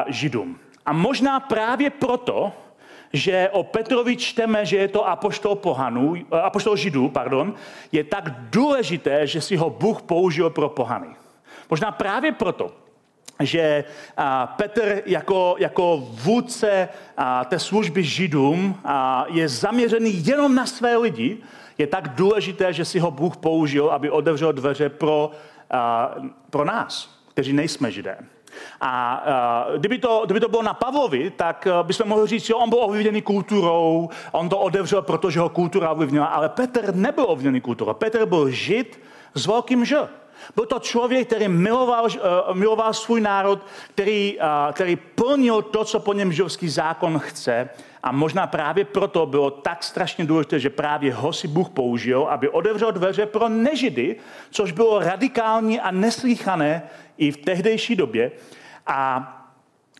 židům. 0.07 0.59
A 0.85 0.93
možná 0.93 1.39
právě 1.39 1.89
proto, 1.89 2.51
že 3.13 3.49
o 3.51 3.63
Petrovi 3.63 4.17
čteme, 4.17 4.65
že 4.65 4.77
je 4.77 4.87
to 4.87 5.07
apoštol 5.07 5.55
pohanů, 5.55 6.15
apoštol 6.43 6.75
židů, 6.75 7.09
pardon, 7.09 7.53
je 7.91 8.03
tak 8.03 8.29
důležité, 8.29 9.27
že 9.27 9.41
si 9.41 9.55
ho 9.55 9.69
Bůh 9.69 10.01
použil 10.01 10.49
pro 10.49 10.69
pohany. 10.69 11.18
Možná 11.69 11.91
právě 11.91 12.31
proto, 12.31 12.71
že 13.39 13.83
Petr 14.55 15.01
jako, 15.05 15.55
jako 15.59 15.97
vůdce 15.97 16.89
té 17.45 17.59
služby 17.59 18.03
židům 18.03 18.81
je 19.27 19.49
zaměřený 19.49 20.27
jenom 20.27 20.55
na 20.55 20.65
své 20.65 20.97
lidi, 20.97 21.37
je 21.77 21.87
tak 21.87 22.07
důležité, 22.07 22.73
že 22.73 22.85
si 22.85 22.99
ho 22.99 23.11
Bůh 23.11 23.37
použil, 23.37 23.89
aby 23.89 24.09
otevřel 24.09 24.51
dveře 24.51 24.89
pro, 24.89 25.31
pro 26.49 26.65
nás, 26.65 27.19
kteří 27.33 27.53
nejsme 27.53 27.91
židé. 27.91 28.17
A 28.81 29.23
uh, 29.69 29.77
kdyby, 29.77 29.97
to, 29.97 30.21
kdyby 30.25 30.39
to 30.39 30.49
bylo 30.49 30.63
na 30.63 30.73
Pavlovi, 30.73 31.29
tak 31.29 31.67
uh, 31.69 31.87
bychom 31.87 32.07
mohli 32.07 32.27
říct, 32.27 32.45
že 32.45 32.53
on 32.53 32.69
byl 32.69 32.83
ovlivněný 32.83 33.21
kulturou, 33.21 34.09
on 34.31 34.49
to 34.49 34.59
otevřel, 34.59 35.01
protože 35.01 35.39
ho 35.39 35.49
kultura 35.49 35.91
ovlivnila, 35.91 36.25
ale 36.25 36.49
Petr 36.49 36.95
nebyl 36.95 37.25
ovlivněný 37.27 37.61
kulturou. 37.61 37.93
Petr 37.93 38.25
byl 38.25 38.49
žid 38.49 38.99
s 39.35 39.45
velkým 39.45 39.85
Ž. 39.85 40.09
Byl 40.55 40.65
to 40.65 40.79
člověk, 40.79 41.27
který 41.27 41.47
miloval, 41.47 42.05
uh, 42.05 42.55
miloval 42.55 42.93
svůj 42.93 43.21
národ, 43.21 43.59
který, 43.93 44.37
uh, 44.37 44.73
který 44.73 44.95
plnil 44.95 45.61
to, 45.61 45.85
co 45.85 45.99
po 45.99 46.13
něm 46.13 46.31
židovský 46.31 46.69
zákon 46.69 47.19
chce. 47.19 47.69
A 48.03 48.11
možná 48.11 48.47
právě 48.47 48.85
proto 48.85 49.25
bylo 49.25 49.51
tak 49.51 49.83
strašně 49.83 50.25
důležité, 50.25 50.59
že 50.59 50.69
právě 50.69 51.13
ho 51.13 51.33
si 51.33 51.47
Bůh 51.47 51.69
použil, 51.69 52.27
aby 52.29 52.49
otevřel 52.49 52.91
dveře 52.91 53.25
pro 53.25 53.49
nežidy, 53.49 54.15
což 54.51 54.71
bylo 54.71 54.99
radikální 54.99 55.79
a 55.79 55.91
neslýchané 55.91 56.89
i 57.17 57.31
v 57.31 57.37
tehdejší 57.37 57.95
době. 57.95 58.31
A 58.87 59.35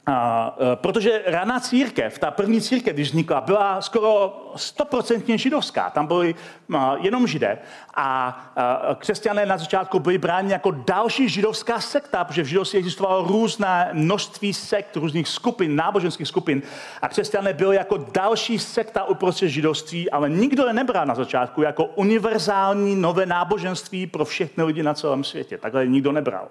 a, 0.09 0.55
e, 0.73 0.75
protože 0.75 1.21
raná 1.25 1.59
církev, 1.59 2.19
ta 2.19 2.31
první 2.31 2.61
církev, 2.61 2.93
když 2.93 3.09
vznikla, 3.09 3.41
byla 3.41 3.81
skoro 3.81 4.41
stoprocentně 4.55 5.37
židovská. 5.37 5.89
Tam 5.89 6.07
byli 6.07 6.35
a, 6.77 6.95
jenom 6.99 7.27
židé. 7.27 7.57
A, 7.95 8.27
a 8.55 8.95
křesťané 8.95 9.45
na 9.45 9.57
začátku 9.57 9.99
byli 9.99 10.17
bráni 10.17 10.51
jako 10.51 10.71
další 10.71 11.29
židovská 11.29 11.79
sekta, 11.79 12.23
protože 12.23 12.43
v 12.43 12.45
židovství 12.45 12.79
existovalo 12.79 13.27
různé 13.27 13.89
množství 13.93 14.53
sekt, 14.53 14.95
různých 14.95 15.27
skupin, 15.27 15.75
náboženských 15.75 16.27
skupin. 16.27 16.61
A 17.01 17.09
křesťané 17.09 17.53
byli 17.53 17.75
jako 17.75 17.97
další 17.97 18.59
sekta 18.59 19.03
uprostřed 19.03 19.49
židovství, 19.49 20.11
ale 20.11 20.29
nikdo 20.29 20.67
je 20.67 20.73
nebral 20.73 21.05
na 21.05 21.15
začátku 21.15 21.61
jako 21.61 21.85
univerzální 21.85 22.95
nové 22.95 23.25
náboženství 23.25 24.07
pro 24.07 24.25
všechny 24.25 24.63
lidi 24.63 24.83
na 24.83 24.93
celém 24.93 25.23
světě. 25.23 25.57
Takhle 25.57 25.87
nikdo 25.87 26.11
nebral. 26.11 26.47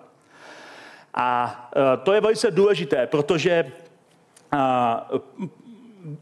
A 1.18 1.68
e, 1.76 1.96
to 1.96 2.12
je 2.12 2.20
velice 2.20 2.50
důležité, 2.50 3.06
protože 3.06 3.50
e, 3.52 3.68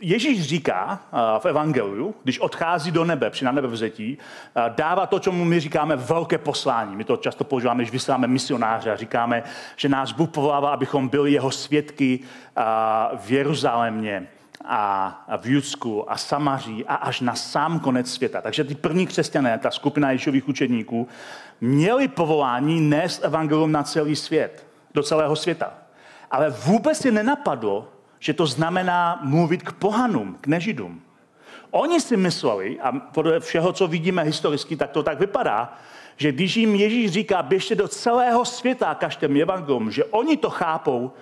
Ježíš 0.00 0.42
říká 0.42 1.00
e, 1.12 1.40
v 1.40 1.46
Evangeliu, 1.46 2.14
když 2.24 2.40
odchází 2.40 2.90
do 2.90 3.04
nebe 3.04 3.30
při 3.30 3.44
na 3.44 3.52
nebevzetí, 3.52 4.18
dává 4.68 5.06
to, 5.06 5.18
čemu 5.18 5.44
my 5.44 5.60
říkáme 5.60 5.96
velké 5.96 6.38
poslání. 6.38 6.96
My 6.96 7.04
to 7.04 7.16
často 7.16 7.44
používáme, 7.44 7.82
když 7.82 7.92
vysíláme 7.92 8.26
misionáře 8.26 8.92
a 8.92 8.96
říkáme, 8.96 9.42
že 9.76 9.88
nás 9.88 10.12
Bůh 10.12 10.30
povolává, 10.30 10.70
abychom 10.70 11.08
byli 11.08 11.32
jeho 11.32 11.50
svědky 11.50 12.20
v 13.16 13.30
Jeruzalémě 13.30 14.26
a 14.64 15.24
v 15.36 15.46
Judsku 15.46 16.10
a 16.10 16.16
Samaří 16.16 16.84
a 16.84 16.94
až 16.94 17.20
na 17.20 17.34
sám 17.34 17.80
konec 17.80 18.12
světa. 18.12 18.40
Takže 18.40 18.64
ty 18.64 18.74
první 18.74 19.06
křesťané, 19.06 19.58
ta 19.58 19.70
skupina 19.70 20.10
Ježových 20.10 20.48
učedníků, 20.48 21.08
měli 21.60 22.08
povolání 22.08 22.80
nést 22.80 23.24
evangelium 23.24 23.72
na 23.72 23.82
celý 23.82 24.16
svět 24.16 24.65
do 24.96 25.02
celého 25.02 25.36
světa. 25.36 25.74
Ale 26.30 26.50
vůbec 26.50 26.98
si 26.98 27.12
nenapadlo, 27.12 27.88
že 28.18 28.32
to 28.32 28.46
znamená 28.46 29.20
mluvit 29.22 29.62
k 29.62 29.72
pohanům, 29.72 30.38
k 30.40 30.46
nežidům. 30.46 31.02
Oni 31.70 32.00
si 32.00 32.16
mysleli, 32.16 32.80
a 32.80 32.92
podle 32.92 33.40
všeho, 33.40 33.72
co 33.72 33.86
vidíme 33.86 34.22
historicky, 34.22 34.76
tak 34.76 34.90
to 34.90 35.02
tak 35.02 35.20
vypadá, 35.20 35.76
že 36.16 36.32
když 36.32 36.56
jim 36.56 36.74
Ježíš 36.74 37.10
říká, 37.10 37.42
běžte 37.42 37.74
do 37.74 37.88
celého 37.88 38.44
světa 38.44 38.86
a 38.86 38.94
kažte 38.94 39.26
evangelium, 39.26 39.90
že 39.90 40.04
oni 40.04 40.36
to 40.36 40.50
chápou, 40.50 41.12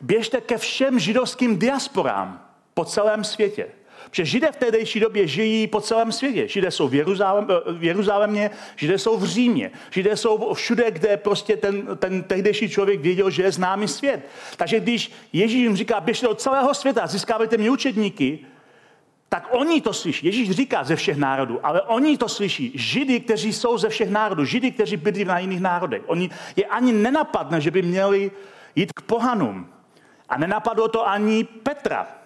běžte 0.00 0.40
ke 0.40 0.58
všem 0.58 0.98
židovským 0.98 1.58
diasporám 1.58 2.40
po 2.74 2.84
celém 2.84 3.24
světě. 3.24 3.66
Protože 4.14 4.24
Židé 4.24 4.52
v 4.52 4.56
tehdejší 4.56 5.00
době 5.00 5.26
žijí 5.26 5.66
po 5.66 5.80
celém 5.80 6.12
světě. 6.12 6.48
Židé 6.48 6.70
jsou 6.70 6.88
v, 6.88 6.94
Jeruzalém, 6.94 7.46
eh, 7.50 7.72
v 7.72 7.84
Jeruzalémě, 7.84 8.50
Židé 8.76 8.98
jsou 8.98 9.16
v 9.16 9.24
Římě, 9.24 9.70
Židé 9.90 10.16
jsou 10.16 10.54
všude, 10.54 10.90
kde 10.90 11.16
prostě 11.16 11.56
ten, 11.56 11.86
ten 11.96 12.22
tehdejší 12.22 12.68
člověk 12.68 13.00
věděl, 13.00 13.30
že 13.30 13.42
je 13.42 13.52
známý 13.52 13.88
svět. 13.88 14.20
Takže 14.56 14.80
když 14.80 15.12
Ježíš 15.32 15.62
jim 15.62 15.76
říká, 15.76 16.00
běžte 16.00 16.26
do 16.26 16.34
celého 16.34 16.74
světa, 16.74 17.06
získávajte 17.06 17.56
mě 17.56 17.70
učedníky, 17.70 18.38
tak 19.28 19.48
oni 19.50 19.80
to 19.80 19.92
slyší. 19.92 20.26
Ježíš 20.26 20.50
říká 20.50 20.84
ze 20.84 20.96
všech 20.96 21.16
národů, 21.16 21.58
ale 21.62 21.82
oni 21.82 22.18
to 22.18 22.28
slyší. 22.28 22.72
Židy, 22.74 23.20
kteří 23.20 23.52
jsou 23.52 23.78
ze 23.78 23.88
všech 23.88 24.10
národů, 24.10 24.44
Židy, 24.44 24.70
kteří 24.70 24.96
bydlí 24.96 25.24
na 25.24 25.38
jiných 25.38 25.60
národech. 25.60 26.02
Oni 26.06 26.30
je 26.56 26.64
ani 26.64 26.92
nenapadne, 26.92 27.60
že 27.60 27.70
by 27.70 27.82
měli 27.82 28.30
jít 28.76 28.92
k 28.92 29.02
pohanům. 29.02 29.66
A 30.28 30.38
nenapadlo 30.38 30.88
to 30.88 31.08
ani 31.08 31.44
Petra, 31.44 32.23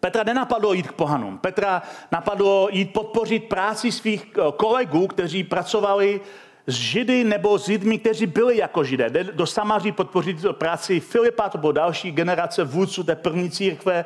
Petra 0.00 0.22
nenapadlo 0.22 0.72
jít 0.72 0.88
k 0.88 0.92
pohanům. 0.92 1.38
Petra 1.38 1.82
napadlo 2.12 2.68
jít 2.70 2.92
podpořit 2.92 3.44
práci 3.44 3.92
svých 3.92 4.26
eh, 4.38 4.42
kolegů, 4.56 5.06
kteří 5.06 5.44
pracovali 5.44 6.20
s 6.66 6.74
Židy 6.74 7.24
nebo 7.24 7.58
s 7.58 7.66
lidmi, 7.66 7.98
kteří 7.98 8.26
byli 8.26 8.56
jako 8.56 8.84
Židé. 8.84 9.10
Jde 9.10 9.24
do 9.24 9.46
Samaří 9.46 9.92
podpořit 9.92 10.36
práci 10.52 11.00
Filipa, 11.00 11.48
to 11.48 11.58
byla 11.58 11.72
další 11.72 12.12
generace 12.12 12.64
vůdců 12.64 13.02
té 13.02 13.16
první 13.16 13.50
církve. 13.50 14.04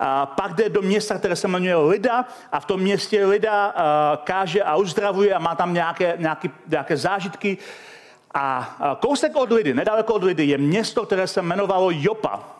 A 0.00 0.26
pak 0.26 0.54
jde 0.54 0.68
do 0.68 0.82
města, 0.82 1.18
které 1.18 1.36
se 1.36 1.48
jmenuje 1.48 1.76
Lida 1.76 2.24
a 2.52 2.60
v 2.60 2.64
tom 2.64 2.80
městě 2.80 3.26
Lida 3.26 3.68
uh, 3.68 4.24
káže 4.24 4.62
a 4.62 4.76
uzdravuje 4.76 5.34
a 5.34 5.38
má 5.38 5.54
tam 5.54 5.74
nějaké, 5.74 6.14
nějaké, 6.18 6.48
nějaké 6.68 6.96
zážitky. 6.96 7.58
A 8.34 8.76
kousek 9.00 9.36
od 9.36 9.52
Lidy, 9.52 9.74
nedaleko 9.74 10.14
od 10.14 10.24
Lidy, 10.24 10.44
je 10.44 10.58
město, 10.58 11.06
které 11.06 11.26
se 11.26 11.40
jmenovalo 11.40 11.90
Jopa. 11.90 12.56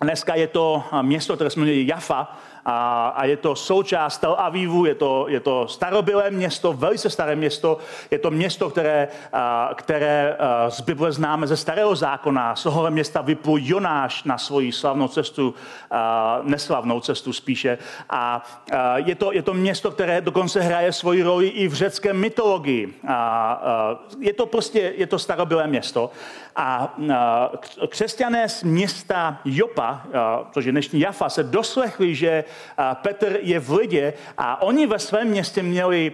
Dneska 0.00 0.34
je 0.34 0.46
to 0.46 0.84
město, 1.02 1.34
které 1.34 1.50
se 1.50 1.60
jmenuje 1.60 1.84
Jaffa 1.84 2.36
a, 2.64 3.08
a 3.08 3.24
je 3.24 3.36
to 3.36 3.56
součást 3.56 4.18
Tel 4.18 4.36
Avivu, 4.38 4.84
je 4.84 4.94
to, 4.94 5.26
je 5.28 5.40
to 5.40 5.68
starobylé 5.68 6.30
město, 6.30 6.72
velice 6.72 7.10
staré 7.10 7.36
město, 7.36 7.78
je 8.10 8.18
to 8.18 8.30
město, 8.30 8.70
které, 8.70 9.08
a, 9.32 9.70
které 9.74 10.36
a, 10.38 10.70
z 10.70 10.80
Bible 10.80 11.12
známe 11.12 11.46
ze 11.46 11.56
starého 11.56 11.96
zákona. 11.96 12.56
Z 12.56 12.62
tohohle 12.62 12.90
města 12.90 13.20
vyplul 13.20 13.58
Jonáš 13.62 14.24
na 14.24 14.38
svoji 14.38 14.72
slavnou 14.72 15.08
cestu, 15.08 15.54
a, 15.90 16.40
neslavnou 16.42 17.00
cestu 17.00 17.32
spíše. 17.32 17.78
A, 18.10 18.44
a 18.72 18.98
je, 18.98 19.14
to, 19.14 19.32
je 19.32 19.42
to 19.42 19.54
město, 19.54 19.90
které 19.90 20.20
dokonce 20.20 20.60
hraje 20.60 20.92
svoji 20.92 21.22
roli 21.22 21.48
i 21.48 21.68
v 21.68 21.74
řecké 21.74 22.12
mytologii. 22.12 22.94
A, 23.08 23.14
a, 23.14 23.98
je 24.20 24.32
to 24.32 24.46
prostě, 24.46 24.92
je 24.96 25.06
to 25.06 25.18
starobylé 25.18 25.66
město. 25.66 26.10
A 26.58 26.94
křesťané 27.88 28.48
z 28.48 28.62
města 28.62 29.40
Jopa, 29.44 30.02
což 30.52 30.64
je 30.64 30.72
dnešní 30.72 31.00
Jafa, 31.00 31.28
se 31.28 31.42
doslechli, 31.42 32.14
že 32.14 32.44
Petr 33.02 33.38
je 33.40 33.60
v 33.60 33.72
lidě 33.72 34.12
a 34.38 34.62
oni 34.62 34.86
ve 34.86 34.98
svém 34.98 35.28
městě 35.28 35.62
měli 35.62 36.12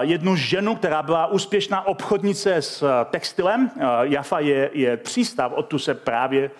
jednu 0.00 0.36
ženu, 0.36 0.76
která 0.76 1.02
byla 1.02 1.26
úspěšná 1.26 1.86
obchodnice 1.86 2.54
s 2.54 3.04
textilem. 3.04 3.70
Jafa 4.02 4.38
je, 4.38 4.70
je 4.72 4.96
přístav, 4.96 5.52
odtu 5.54 5.78
se 5.78 5.94
právě 5.94 6.50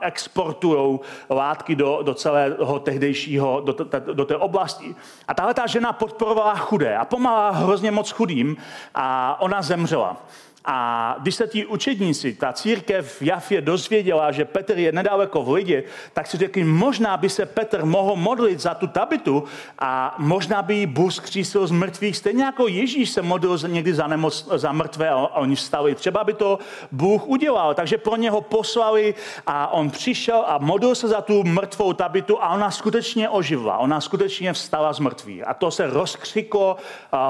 exportují 0.00 1.00
látky 1.30 1.74
do, 1.74 2.02
do 2.02 2.14
celého 2.14 2.78
tehdejšího, 2.78 3.60
do, 3.60 3.76
do 4.12 4.24
té 4.24 4.36
oblasti. 4.36 4.94
A 5.28 5.34
tahle 5.34 5.54
ta 5.54 5.66
žena 5.66 5.92
podporovala 5.92 6.56
chudé 6.56 6.96
a 6.96 7.04
pomáhala 7.04 7.50
hrozně 7.50 7.90
moc 7.90 8.10
chudým 8.10 8.56
a 8.94 9.36
ona 9.40 9.62
zemřela. 9.62 10.16
A 10.64 11.16
když 11.18 11.34
se 11.34 11.46
ti 11.46 11.66
učedníci, 11.66 12.34
ta 12.34 12.52
církev 12.52 13.20
v 13.20 13.22
Jafě 13.22 13.60
dozvěděla, 13.60 14.32
že 14.32 14.44
Petr 14.44 14.78
je 14.78 14.92
nedaleko 14.92 15.42
v 15.42 15.52
lidě, 15.52 15.84
tak 16.12 16.26
si 16.26 16.36
řekli, 16.36 16.64
možná 16.64 17.16
by 17.16 17.28
se 17.28 17.46
Petr 17.46 17.84
mohl 17.84 18.16
modlit 18.16 18.60
za 18.60 18.74
tu 18.74 18.86
tabitu 18.86 19.44
a 19.78 20.14
možná 20.18 20.62
by 20.62 20.74
ji 20.74 20.86
Bůh 20.86 21.12
zkřísil 21.12 21.66
z 21.66 21.70
mrtvých, 21.70 22.16
stejně 22.16 22.44
jako 22.44 22.68
Ježíš 22.68 23.10
se 23.10 23.22
modlil 23.22 23.58
někdy 23.66 23.94
za, 23.94 24.06
nemoc, 24.06 24.48
za 24.54 24.72
mrtvé 24.72 25.08
a 25.08 25.16
oni 25.16 25.56
vstali. 25.56 25.94
Třeba 25.94 26.24
by 26.24 26.34
to 26.34 26.58
Bůh 26.92 27.26
udělal. 27.26 27.74
Takže 27.74 27.98
pro 27.98 28.16
něho 28.16 28.40
poslali 28.40 29.14
a 29.46 29.72
on 29.72 29.90
přišel 29.90 30.44
a 30.46 30.58
modlil 30.58 30.94
se 30.94 31.08
za 31.08 31.20
tu 31.20 31.44
mrtvou 31.44 31.92
tabitu 31.92 32.42
a 32.42 32.48
ona 32.48 32.70
skutečně 32.70 33.28
oživla. 33.28 33.78
Ona 33.78 34.00
skutečně 34.00 34.52
vstala 34.52 34.92
z 34.92 34.98
mrtvých. 34.98 35.48
A 35.48 35.54
to 35.54 35.70
se 35.70 35.86
rozkřiklo 35.86 36.76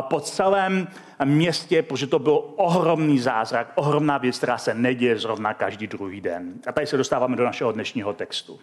po 0.00 0.20
celém 0.20 0.88
městě, 1.24 1.82
protože 1.82 2.06
to 2.06 2.18
byl 2.18 2.44
ohromný 2.56 3.18
zázrak, 3.18 3.72
ohromná 3.74 4.18
věc, 4.18 4.36
která 4.36 4.58
se 4.58 4.74
neděje 4.74 5.18
zrovna 5.18 5.54
každý 5.54 5.86
druhý 5.86 6.20
den. 6.20 6.52
A 6.66 6.72
tady 6.72 6.86
se 6.86 6.96
dostáváme 6.96 7.36
do 7.36 7.44
našeho 7.44 7.72
dnešního 7.72 8.12
textu. 8.12 8.60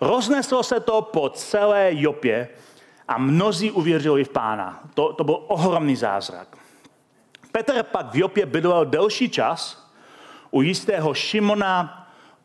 Rozneslo 0.00 0.62
se 0.62 0.80
to 0.80 1.02
po 1.02 1.28
celé 1.28 1.88
Jopě 1.90 2.48
a 3.08 3.18
mnozí 3.18 3.70
uvěřili 3.70 4.24
v 4.24 4.28
pána. 4.28 4.80
To, 4.94 5.12
to 5.12 5.24
byl 5.24 5.44
ohromný 5.46 5.96
zázrak. 5.96 6.56
Petr 7.52 7.82
pak 7.82 8.12
v 8.12 8.16
Jopě 8.16 8.46
bydlel 8.46 8.84
delší 8.84 9.28
čas 9.28 9.90
u 10.50 10.62
jistého 10.62 11.14
Šimona 11.14 12.01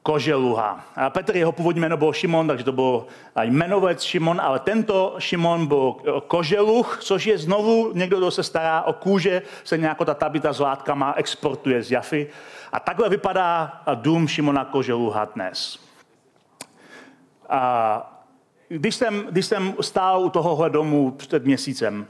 Koželuha. 0.07 0.85
A 0.95 1.09
Petr, 1.09 1.37
jeho 1.37 1.51
původní 1.51 1.81
jméno 1.81 1.97
byl 1.97 2.13
Šimon, 2.13 2.47
takže 2.47 2.63
to 2.63 2.71
byl 2.71 3.05
jmenovec 3.41 4.03
Šimon, 4.03 4.41
ale 4.41 4.59
tento 4.59 5.15
Šimon 5.19 5.67
byl 5.67 5.95
Koželuch, 6.27 6.97
což 7.01 7.25
je 7.25 7.37
znovu 7.37 7.91
někdo, 7.93 8.17
kdo 8.17 8.31
se 8.31 8.43
stará 8.43 8.81
o 8.81 8.93
kůže, 8.93 9.41
se 9.63 9.77
nějak 9.77 9.97
ta 10.05 10.13
tabita 10.13 10.53
s 10.53 10.59
látkama 10.59 11.13
exportuje 11.17 11.83
z 11.83 11.91
Jafy. 11.91 12.27
A 12.71 12.79
takhle 12.79 13.09
vypadá 13.09 13.81
dům 13.95 14.27
Šimona 14.27 14.65
Koželuha 14.65 15.25
dnes. 15.25 15.79
A 17.49 18.23
když 18.69 18.95
jsem, 18.95 19.27
když 19.31 19.45
jsem 19.45 19.73
stál 19.81 20.23
u 20.23 20.29
tohohle 20.29 20.69
domu 20.69 21.11
před 21.11 21.45
měsícem, 21.45 22.07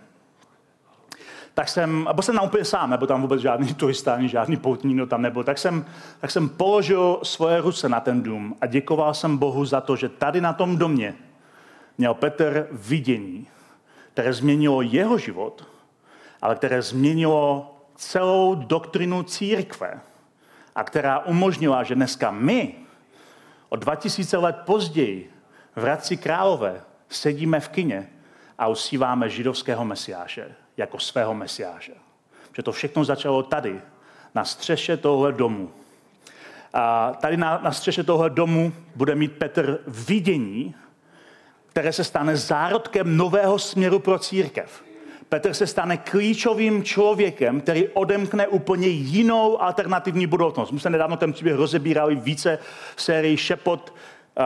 tak 1.57 1.69
jsem, 1.69 2.07
byl 2.13 2.23
jsem 2.23 2.35
tam 2.35 2.45
úplně 2.45 2.65
sám, 2.65 2.89
nebo 2.89 3.07
tam 3.07 3.21
vůbec 3.21 3.41
žádný 3.41 3.73
turista, 3.73 4.13
ani 4.13 4.29
žádný 4.29 4.57
poutní, 4.57 4.95
no 4.95 5.05
tam 5.07 5.21
nebyl, 5.21 5.43
tak 5.43 5.57
jsem, 5.57 5.85
tak 6.19 6.31
jsem 6.31 6.49
položil 6.49 7.19
svoje 7.23 7.61
ruce 7.61 7.89
na 7.89 7.99
ten 7.99 8.23
dům 8.23 8.55
a 8.61 8.65
děkoval 8.65 9.13
jsem 9.13 9.37
Bohu 9.37 9.65
za 9.65 9.81
to, 9.81 9.95
že 9.95 10.09
tady 10.09 10.41
na 10.41 10.53
tom 10.53 10.77
domě 10.77 11.15
měl 11.97 12.13
Petr 12.13 12.67
vidění, 12.71 13.47
které 14.13 14.33
změnilo 14.33 14.81
jeho 14.81 15.17
život, 15.17 15.67
ale 16.41 16.55
které 16.55 16.81
změnilo 16.81 17.75
celou 17.95 18.55
doktrinu 18.55 19.23
církve 19.23 19.99
a 20.75 20.83
která 20.83 21.19
umožnila, 21.19 21.83
že 21.83 21.95
dneska 21.95 22.31
my, 22.31 22.75
o 23.69 23.75
2000 23.75 24.37
let 24.37 24.55
později, 24.65 25.31
v 25.75 25.81
Hradci 25.81 26.17
Králové, 26.17 26.81
sedíme 27.09 27.59
v 27.59 27.69
kině 27.69 28.09
a 28.57 28.67
usíváme 28.67 29.29
židovského 29.29 29.85
mesiáše 29.85 30.55
jako 30.77 30.99
svého 30.99 31.33
mesiáše. 31.33 31.93
Že 32.55 32.63
to 32.63 32.71
všechno 32.71 33.05
začalo 33.05 33.43
tady, 33.43 33.81
na 34.35 34.45
střeše 34.45 34.97
tohle 34.97 35.31
domu. 35.31 35.71
A 36.73 37.13
tady 37.21 37.37
na, 37.37 37.59
na 37.63 37.71
střeše 37.71 38.03
tohle 38.03 38.29
domu 38.29 38.73
bude 38.95 39.15
mít 39.15 39.31
Petr 39.31 39.79
vidění, 39.87 40.75
které 41.67 41.93
se 41.93 42.03
stane 42.03 42.35
zárodkem 42.35 43.17
nového 43.17 43.59
směru 43.59 43.99
pro 43.99 44.19
církev. 44.19 44.83
Petr 45.29 45.53
se 45.53 45.67
stane 45.67 45.97
klíčovým 45.97 46.83
člověkem, 46.83 47.61
který 47.61 47.87
odemkne 47.87 48.47
úplně 48.47 48.87
jinou 48.87 49.61
alternativní 49.61 50.27
budoucnost. 50.27 50.71
My 50.71 50.79
jsme 50.79 50.89
nedávno 50.89 51.17
ten 51.17 51.33
příběh 51.33 51.55
rozebírali 51.55 52.15
více 52.15 52.59
v 52.95 53.01
sérii 53.01 53.37
Šepot, 53.37 53.93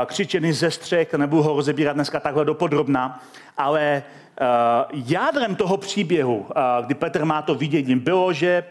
křičený 0.06 0.54
ze 0.54 0.72
střech, 0.72 1.14
nebudu 1.14 1.44
ho 1.44 1.56
rozebírat 1.56 1.96
dneska 1.96 2.20
takhle 2.20 2.46
dopodrobná, 2.46 3.24
ale 3.58 4.04
Eh, 4.42 4.86
jádrem 4.94 5.56
toho 5.56 5.78
příběhu, 5.78 6.46
eh, 6.50 6.84
kdy 6.86 6.96
Petr 6.96 7.26
má 7.26 7.42
to 7.42 7.56
vidění, 7.56 7.96
bylo, 7.96 8.34
že 8.34 8.64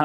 eh, 0.00 0.04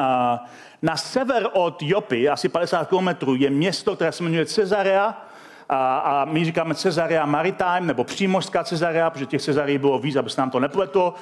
na 0.82 0.96
sever 0.96 1.48
od 1.52 1.82
Jopy, 1.82 2.28
asi 2.28 2.48
50 2.48 2.88
km, 2.88 3.08
je 3.34 3.50
město, 3.50 3.94
které 3.94 4.12
se 4.12 4.22
jmenuje 4.22 4.46
Cezarea, 4.46 5.22
a, 5.70 6.24
my 6.24 6.44
říkáme 6.44 6.74
Cezarea 6.74 7.26
Maritime, 7.26 7.80
nebo 7.80 8.04
přímořská 8.04 8.64
Cezarea, 8.64 9.10
protože 9.10 9.26
těch 9.26 9.42
Cezarí 9.42 9.78
bylo 9.78 9.98
víc, 9.98 10.16
aby 10.16 10.30
se 10.30 10.40
nám 10.40 10.50
to 10.50 10.60
nepletlo. 10.60 11.14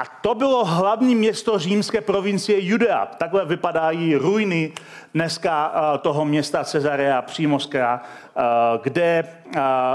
A 0.00 0.04
to 0.20 0.34
bylo 0.34 0.64
hlavní 0.64 1.14
město 1.14 1.58
římské 1.58 2.00
provincie 2.00 2.58
Judea. 2.64 3.06
Takhle 3.06 3.44
vypadají 3.44 4.16
ruiny 4.16 4.72
dneska 5.14 5.72
toho 6.00 6.24
města 6.24 6.64
Cezarea 6.64 7.22
Přímořská, 7.22 8.02
kde 8.82 9.28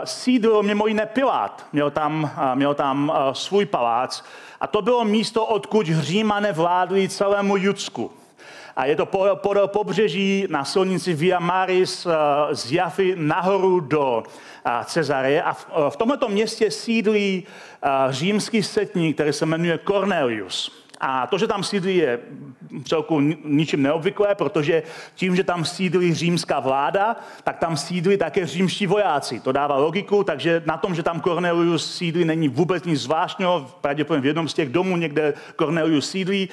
sídlil 0.03 0.63
mimo 0.63 0.87
jiné 0.87 1.05
Pilát. 1.05 1.65
Měl 1.73 1.91
tam, 1.91 2.31
měl 2.55 2.73
tam 2.73 3.13
svůj 3.33 3.65
palác. 3.65 4.23
A 4.61 4.67
to 4.67 4.81
bylo 4.81 5.05
místo, 5.05 5.45
odkud 5.45 5.85
Římané 5.85 6.51
vládli 6.51 7.09
celému 7.09 7.57
Judsku. 7.57 8.11
A 8.75 8.85
je 8.85 8.95
to 8.95 9.05
podél 9.35 9.67
pobřeží 9.67 10.47
na 10.49 10.65
silnici 10.65 11.13
Via 11.13 11.39
Maris 11.39 12.07
z 12.51 12.71
Jafy 12.71 13.13
nahoru 13.17 13.79
do 13.79 14.23
Cezareje. 14.85 15.43
A 15.43 15.53
v 15.89 15.97
tomto 15.97 16.29
městě 16.29 16.71
sídlí 16.71 17.43
římský 18.09 18.63
setník, 18.63 19.15
který 19.15 19.33
se 19.33 19.45
jmenuje 19.45 19.79
Cornelius. 19.87 20.85
A 20.99 21.27
to, 21.27 21.37
že 21.37 21.47
tam 21.47 21.63
sídlí, 21.63 21.97
je 21.97 22.19
celku 22.87 23.19
ničím 23.45 23.81
neobvyklé, 23.81 24.35
protože 24.35 24.83
tím, 25.15 25.35
že 25.35 25.43
tam 25.43 25.65
sídlí 25.65 26.13
římská 26.13 26.59
vláda, 26.59 27.15
tak 27.43 27.57
tam 27.57 27.77
sídlí 27.77 28.17
také 28.17 28.45
římští 28.45 28.87
vojáci. 28.87 29.39
To 29.39 29.51
dává 29.51 29.77
logiku, 29.77 30.23
takže 30.23 30.63
na 30.65 30.77
tom, 30.77 30.95
že 30.95 31.03
tam 31.03 31.21
Cornelius 31.21 31.97
sídlí, 31.97 32.25
není 32.25 32.47
vůbec 32.47 32.83
nic 32.83 33.01
zvláštního. 33.01 33.71
Pravděpodobně 33.81 34.21
v 34.21 34.25
jednom 34.25 34.47
z 34.47 34.53
těch 34.53 34.69
domů 34.69 34.97
někde 34.97 35.33
Cornelius 35.55 36.09
sídlí. 36.09 36.49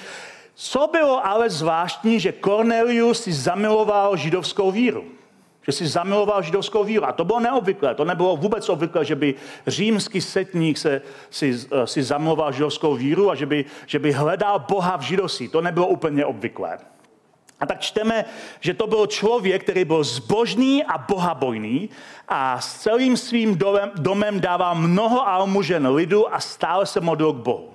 Co 0.55 0.89
bylo 0.93 1.27
ale 1.27 1.51
zvláštní, 1.51 2.21
že 2.21 2.33
Cornelius 2.33 3.23
si 3.23 3.33
zamiloval 3.33 4.17
židovskou 4.17 4.71
víru 4.71 5.05
že 5.63 5.73
si 5.73 5.87
zamiloval 5.87 6.43
židovskou 6.43 6.85
víru. 6.85 7.05
A 7.05 7.13
to 7.13 7.25
bylo 7.25 7.41
neobvyklé, 7.41 7.95
to 7.95 8.05
nebylo 8.05 8.37
vůbec 8.37 8.69
obvyklé, 8.69 9.05
že 9.05 9.15
by 9.15 9.35
římský 9.67 10.21
setník 10.21 10.79
se, 10.79 11.03
si, 11.31 11.59
eh, 11.73 11.87
si 11.87 12.03
zamiloval 12.03 12.53
židovskou 12.53 12.95
víru 12.95 13.31
a 13.31 13.35
že 13.35 13.47
by, 13.47 13.65
že 13.87 13.99
by 13.99 14.13
hledal 14.13 14.59
Boha 14.59 14.97
v 14.97 15.01
židosti. 15.03 15.49
To 15.49 15.61
nebylo 15.61 15.87
úplně 15.87 16.27
obvyklé. 16.27 16.79
A 17.61 17.67
tak 17.67 17.81
čteme, 17.81 18.25
že 18.61 18.75
to 18.75 18.87
byl 18.87 19.07
člověk, 19.07 19.63
který 19.63 19.85
byl 19.85 20.05
zbožný 20.05 20.85
a 20.85 20.99
bohabojný 20.99 21.91
a 22.29 22.61
s 22.61 22.83
celým 22.83 23.17
svým 23.17 23.55
domem, 23.55 23.91
domem 23.95 24.41
dával 24.41 24.75
mnoho 24.75 25.29
almužen 25.29 25.87
lidu 25.89 26.35
a 26.35 26.41
stále 26.41 26.87
se 26.87 27.01
modlil 27.01 27.33
k 27.33 27.37
Bohu. 27.37 27.72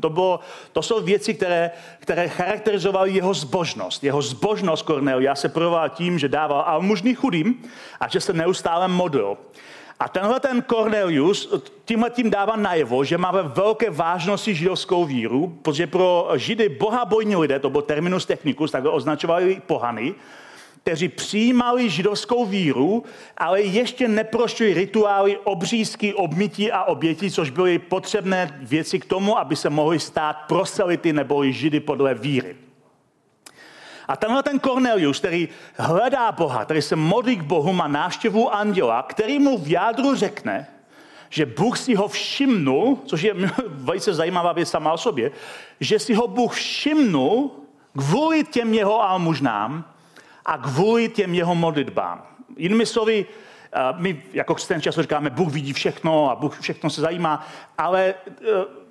To, 0.00 0.10
bylo, 0.10 0.40
to 0.72 0.82
jsou 0.82 1.00
věci, 1.00 1.34
které, 1.34 1.70
které 1.98 2.28
charakterizovaly 2.28 3.12
jeho 3.12 3.34
zbožnost. 3.34 4.04
Jeho 4.04 4.22
zbožnost 4.22 4.86
Cornelia 4.86 5.34
se 5.34 5.48
projevovala 5.48 5.88
tím, 5.88 6.18
že 6.18 6.28
dával 6.28 6.64
almužný 6.66 7.14
chudým 7.14 7.62
a 8.00 8.08
že 8.08 8.20
se 8.20 8.32
neustále 8.32 8.88
modlil. 8.88 9.36
A 10.00 10.08
tenhle 10.08 10.40
ten 10.40 10.62
Cornelius 10.62 11.54
tímhle 11.84 12.10
tím 12.10 12.30
dává 12.30 12.56
najevo, 12.56 13.04
že 13.04 13.18
má 13.18 13.30
ve 13.30 13.42
velké 13.42 13.90
vážnosti 13.90 14.54
židovskou 14.54 15.04
víru, 15.04 15.58
protože 15.62 15.86
pro 15.86 16.28
židy 16.36 16.68
bohabojní 16.68 17.36
lidé, 17.36 17.58
to 17.58 17.70
byl 17.70 17.82
terminus 17.82 18.26
technicus, 18.26 18.70
tak 18.70 18.84
označovali 18.88 19.62
pohany, 19.66 20.14
kteří 20.84 21.08
přijímali 21.08 21.90
židovskou 21.90 22.44
víru, 22.44 23.04
ale 23.36 23.62
ještě 23.62 24.08
neprošli 24.08 24.74
rituály 24.74 25.38
obřízky, 25.44 26.14
obmytí 26.14 26.72
a 26.72 26.84
obětí, 26.84 27.30
což 27.30 27.50
byly 27.50 27.78
potřebné 27.78 28.58
věci 28.62 28.98
k 28.98 29.04
tomu, 29.04 29.38
aby 29.38 29.56
se 29.56 29.70
mohli 29.70 30.00
stát 30.00 30.36
proselity 30.48 31.12
nebo 31.12 31.44
židy 31.44 31.80
podle 31.80 32.14
víry. 32.14 32.56
A 34.08 34.16
tenhle 34.16 34.42
ten 34.42 34.60
Cornelius, 34.60 35.18
který 35.18 35.48
hledá 35.76 36.32
Boha, 36.32 36.64
který 36.64 36.82
se 36.82 36.96
modlí 36.96 37.36
k 37.36 37.42
Bohu, 37.42 37.72
má 37.72 37.88
návštěvu 37.88 38.54
anděla, 38.54 39.02
který 39.02 39.38
mu 39.38 39.58
v 39.58 39.68
jádru 39.68 40.14
řekne, 40.14 40.66
že 41.28 41.46
Bůh 41.46 41.78
si 41.78 41.94
ho 41.94 42.08
všimnul, 42.08 42.98
což 43.06 43.22
je 43.22 43.34
velice 43.66 44.14
zajímavá 44.14 44.52
věc 44.52 44.68
sama 44.68 44.92
o 44.92 44.98
sobě, 44.98 45.30
že 45.80 45.98
si 45.98 46.14
ho 46.14 46.28
Bůh 46.28 46.54
všimnul 46.54 47.50
kvůli 47.96 48.44
těm 48.44 48.74
jeho 48.74 49.02
almužnám, 49.02 49.93
a 50.44 50.58
kvůli 50.58 51.08
těm 51.08 51.34
jeho 51.34 51.54
modlitbám. 51.54 52.26
Jinými 52.56 52.86
slovy, 52.86 53.26
eh, 53.72 53.78
my 53.96 54.22
jako 54.32 54.54
křesťan 54.54 54.82
často 54.82 55.02
říkáme, 55.02 55.30
Bůh 55.30 55.52
vidí 55.52 55.72
všechno 55.72 56.30
a 56.30 56.34
Bůh 56.34 56.60
všechno 56.60 56.90
se 56.90 57.00
zajímá, 57.00 57.46
ale 57.78 58.14
eh, 58.28 58.42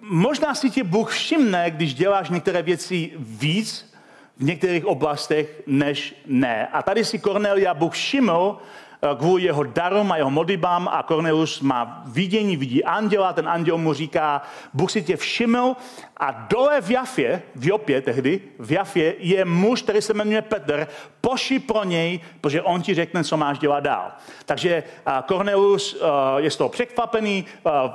možná 0.01 0.55
si 0.55 0.69
tě 0.69 0.83
Bůh 0.83 1.11
všimne, 1.11 1.71
když 1.71 1.93
děláš 1.93 2.29
některé 2.29 2.61
věci 2.61 3.11
víc 3.17 3.93
v 4.37 4.43
některých 4.43 4.85
oblastech, 4.85 5.61
než 5.67 6.15
ne. 6.25 6.67
A 6.67 6.83
tady 6.83 7.05
si 7.05 7.19
Cornelia 7.19 7.73
Bůh 7.73 7.93
všiml 7.93 8.57
kvůli 9.17 9.43
jeho 9.43 9.63
darům 9.63 10.11
a 10.11 10.17
jeho 10.17 10.29
modlitbám 10.29 10.87
a 10.91 11.03
Cornelius 11.03 11.61
má 11.61 12.03
vidění, 12.05 12.57
vidí 12.57 12.83
anděla, 12.83 13.33
ten 13.33 13.49
anděl 13.49 13.77
mu 13.77 13.93
říká, 13.93 14.41
Bůh 14.73 14.91
si 14.91 15.01
tě 15.01 15.17
všiml 15.17 15.75
a 16.17 16.31
dole 16.31 16.81
v 16.81 16.91
Jafě, 16.91 17.41
v 17.55 17.67
Jopě 17.67 18.01
tehdy, 18.01 18.41
v 18.59 18.71
Jafě 18.71 19.15
je 19.19 19.45
muž, 19.45 19.81
který 19.81 20.01
se 20.01 20.13
jmenuje 20.13 20.41
Petr, 20.41 20.87
poši 21.21 21.59
pro 21.59 21.83
něj, 21.83 22.19
protože 22.41 22.61
on 22.61 22.81
ti 22.81 22.93
řekne, 22.93 23.23
co 23.23 23.37
máš 23.37 23.59
dělat 23.59 23.79
dál. 23.79 24.11
Takže 24.45 24.83
Cornelius 25.27 26.01
je 26.37 26.51
z 26.51 26.57
toho 26.57 26.69
překvapený, 26.69 27.45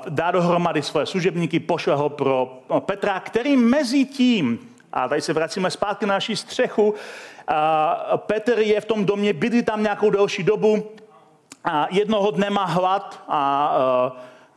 dá 0.08 0.30
dohromady 0.30 0.82
svoje 0.82 1.06
služebníky, 1.06 1.60
pošle 1.60 1.94
ho 1.94 2.08
pro 2.08 2.62
Petra, 2.78 3.20
který 3.20 3.56
mezi 3.56 4.04
tím, 4.04 4.58
a 4.92 5.08
tady 5.08 5.20
se 5.20 5.32
vracíme 5.32 5.70
zpátky 5.70 6.06
na 6.06 6.14
naší 6.14 6.36
střechu, 6.36 6.94
Petr 8.16 8.58
je 8.58 8.80
v 8.80 8.84
tom 8.84 9.04
domě, 9.04 9.32
bydlí 9.32 9.62
tam 9.62 9.82
nějakou 9.82 10.10
delší 10.10 10.42
dobu 10.42 10.90
a 11.64 11.86
jednoho 11.90 12.30
dne 12.30 12.50
má 12.50 12.64
hlad 12.64 13.22
a 13.28 13.72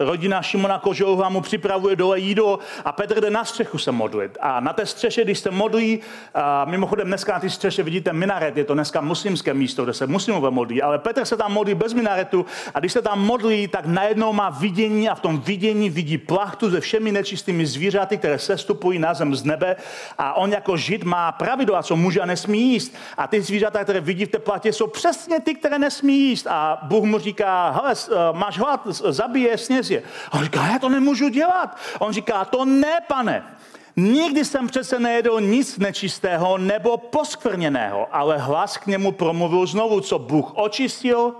rodina 0.05 0.41
Šimona 0.41 0.79
Kožouha 0.79 1.29
mu 1.29 1.41
připravuje 1.41 1.95
dole 1.95 2.19
jídlo 2.19 2.59
a 2.85 2.91
Petr 2.91 3.21
jde 3.21 3.29
na 3.29 3.45
střechu 3.45 3.77
se 3.77 3.91
modlit. 3.91 4.37
A 4.41 4.59
na 4.59 4.73
té 4.73 4.85
střeše, 4.85 5.23
když 5.23 5.39
se 5.39 5.51
modlí, 5.51 5.99
a 6.33 6.65
mimochodem 6.65 7.07
dneska 7.07 7.33
na 7.33 7.39
té 7.39 7.49
střeše 7.49 7.83
vidíte 7.83 8.13
minaret, 8.13 8.57
je 8.57 8.63
to 8.63 8.73
dneska 8.73 9.01
muslimské 9.01 9.53
místo, 9.53 9.83
kde 9.83 9.93
se 9.93 10.07
muslimové 10.07 10.51
modlí, 10.51 10.81
ale 10.81 10.99
Petr 10.99 11.25
se 11.25 11.37
tam 11.37 11.53
modlí 11.53 11.73
bez 11.73 11.93
minaretu 11.93 12.45
a 12.73 12.79
když 12.79 12.93
se 12.93 13.01
tam 13.01 13.25
modlí, 13.25 13.67
tak 13.67 13.85
najednou 13.85 14.33
má 14.33 14.49
vidění 14.49 15.09
a 15.09 15.15
v 15.15 15.19
tom 15.19 15.39
vidění 15.39 15.89
vidí 15.89 16.17
plachtu 16.17 16.71
se 16.71 16.79
všemi 16.79 17.11
nečistými 17.11 17.65
zvířaty, 17.65 18.17
které 18.17 18.39
sestupují 18.39 18.99
na 18.99 19.13
zem 19.13 19.35
z 19.35 19.43
nebe 19.43 19.75
a 20.17 20.33
on 20.33 20.51
jako 20.51 20.77
žid 20.77 21.03
má 21.03 21.31
pravidla, 21.31 21.83
co 21.83 21.95
může 21.95 22.19
a 22.21 22.25
nesmí 22.25 22.71
jíst. 22.71 22.95
A 23.17 23.27
ty 23.27 23.41
zvířata, 23.41 23.83
které 23.83 23.99
vidí 23.99 24.25
v 24.25 24.29
té 24.29 24.39
platě, 24.39 24.73
jsou 24.73 24.87
přesně 24.87 25.39
ty, 25.39 25.55
které 25.55 25.79
nesmí 25.79 26.19
jíst. 26.19 26.47
A 26.47 26.79
Bůh 26.81 27.03
mu 27.03 27.19
říká, 27.19 27.69
hele, 27.69 27.93
máš 28.31 28.59
hlad, 28.59 28.87
zabije, 28.87 29.57
sněz 29.57 29.90
je. 29.91 30.03
A 30.31 30.37
on 30.37 30.43
říká, 30.43 30.67
já 30.67 30.79
to 30.79 30.89
nemůžu 30.89 31.29
dělat. 31.29 31.77
On 31.99 32.13
říká, 32.13 32.45
to 32.45 32.65
ne, 32.65 32.99
pane. 33.07 33.43
Nikdy 33.95 34.45
jsem 34.45 34.67
přece 34.67 34.99
nejedl 34.99 35.41
nic 35.41 35.77
nečistého 35.77 36.57
nebo 36.57 36.97
poskvrněného, 36.97 38.07
ale 38.11 38.37
hlas 38.37 38.77
k 38.77 38.87
němu 38.87 39.11
promluvil 39.11 39.65
znovu, 39.65 39.99
co 39.99 40.19
Bůh 40.19 40.51
očistil, 40.53 41.35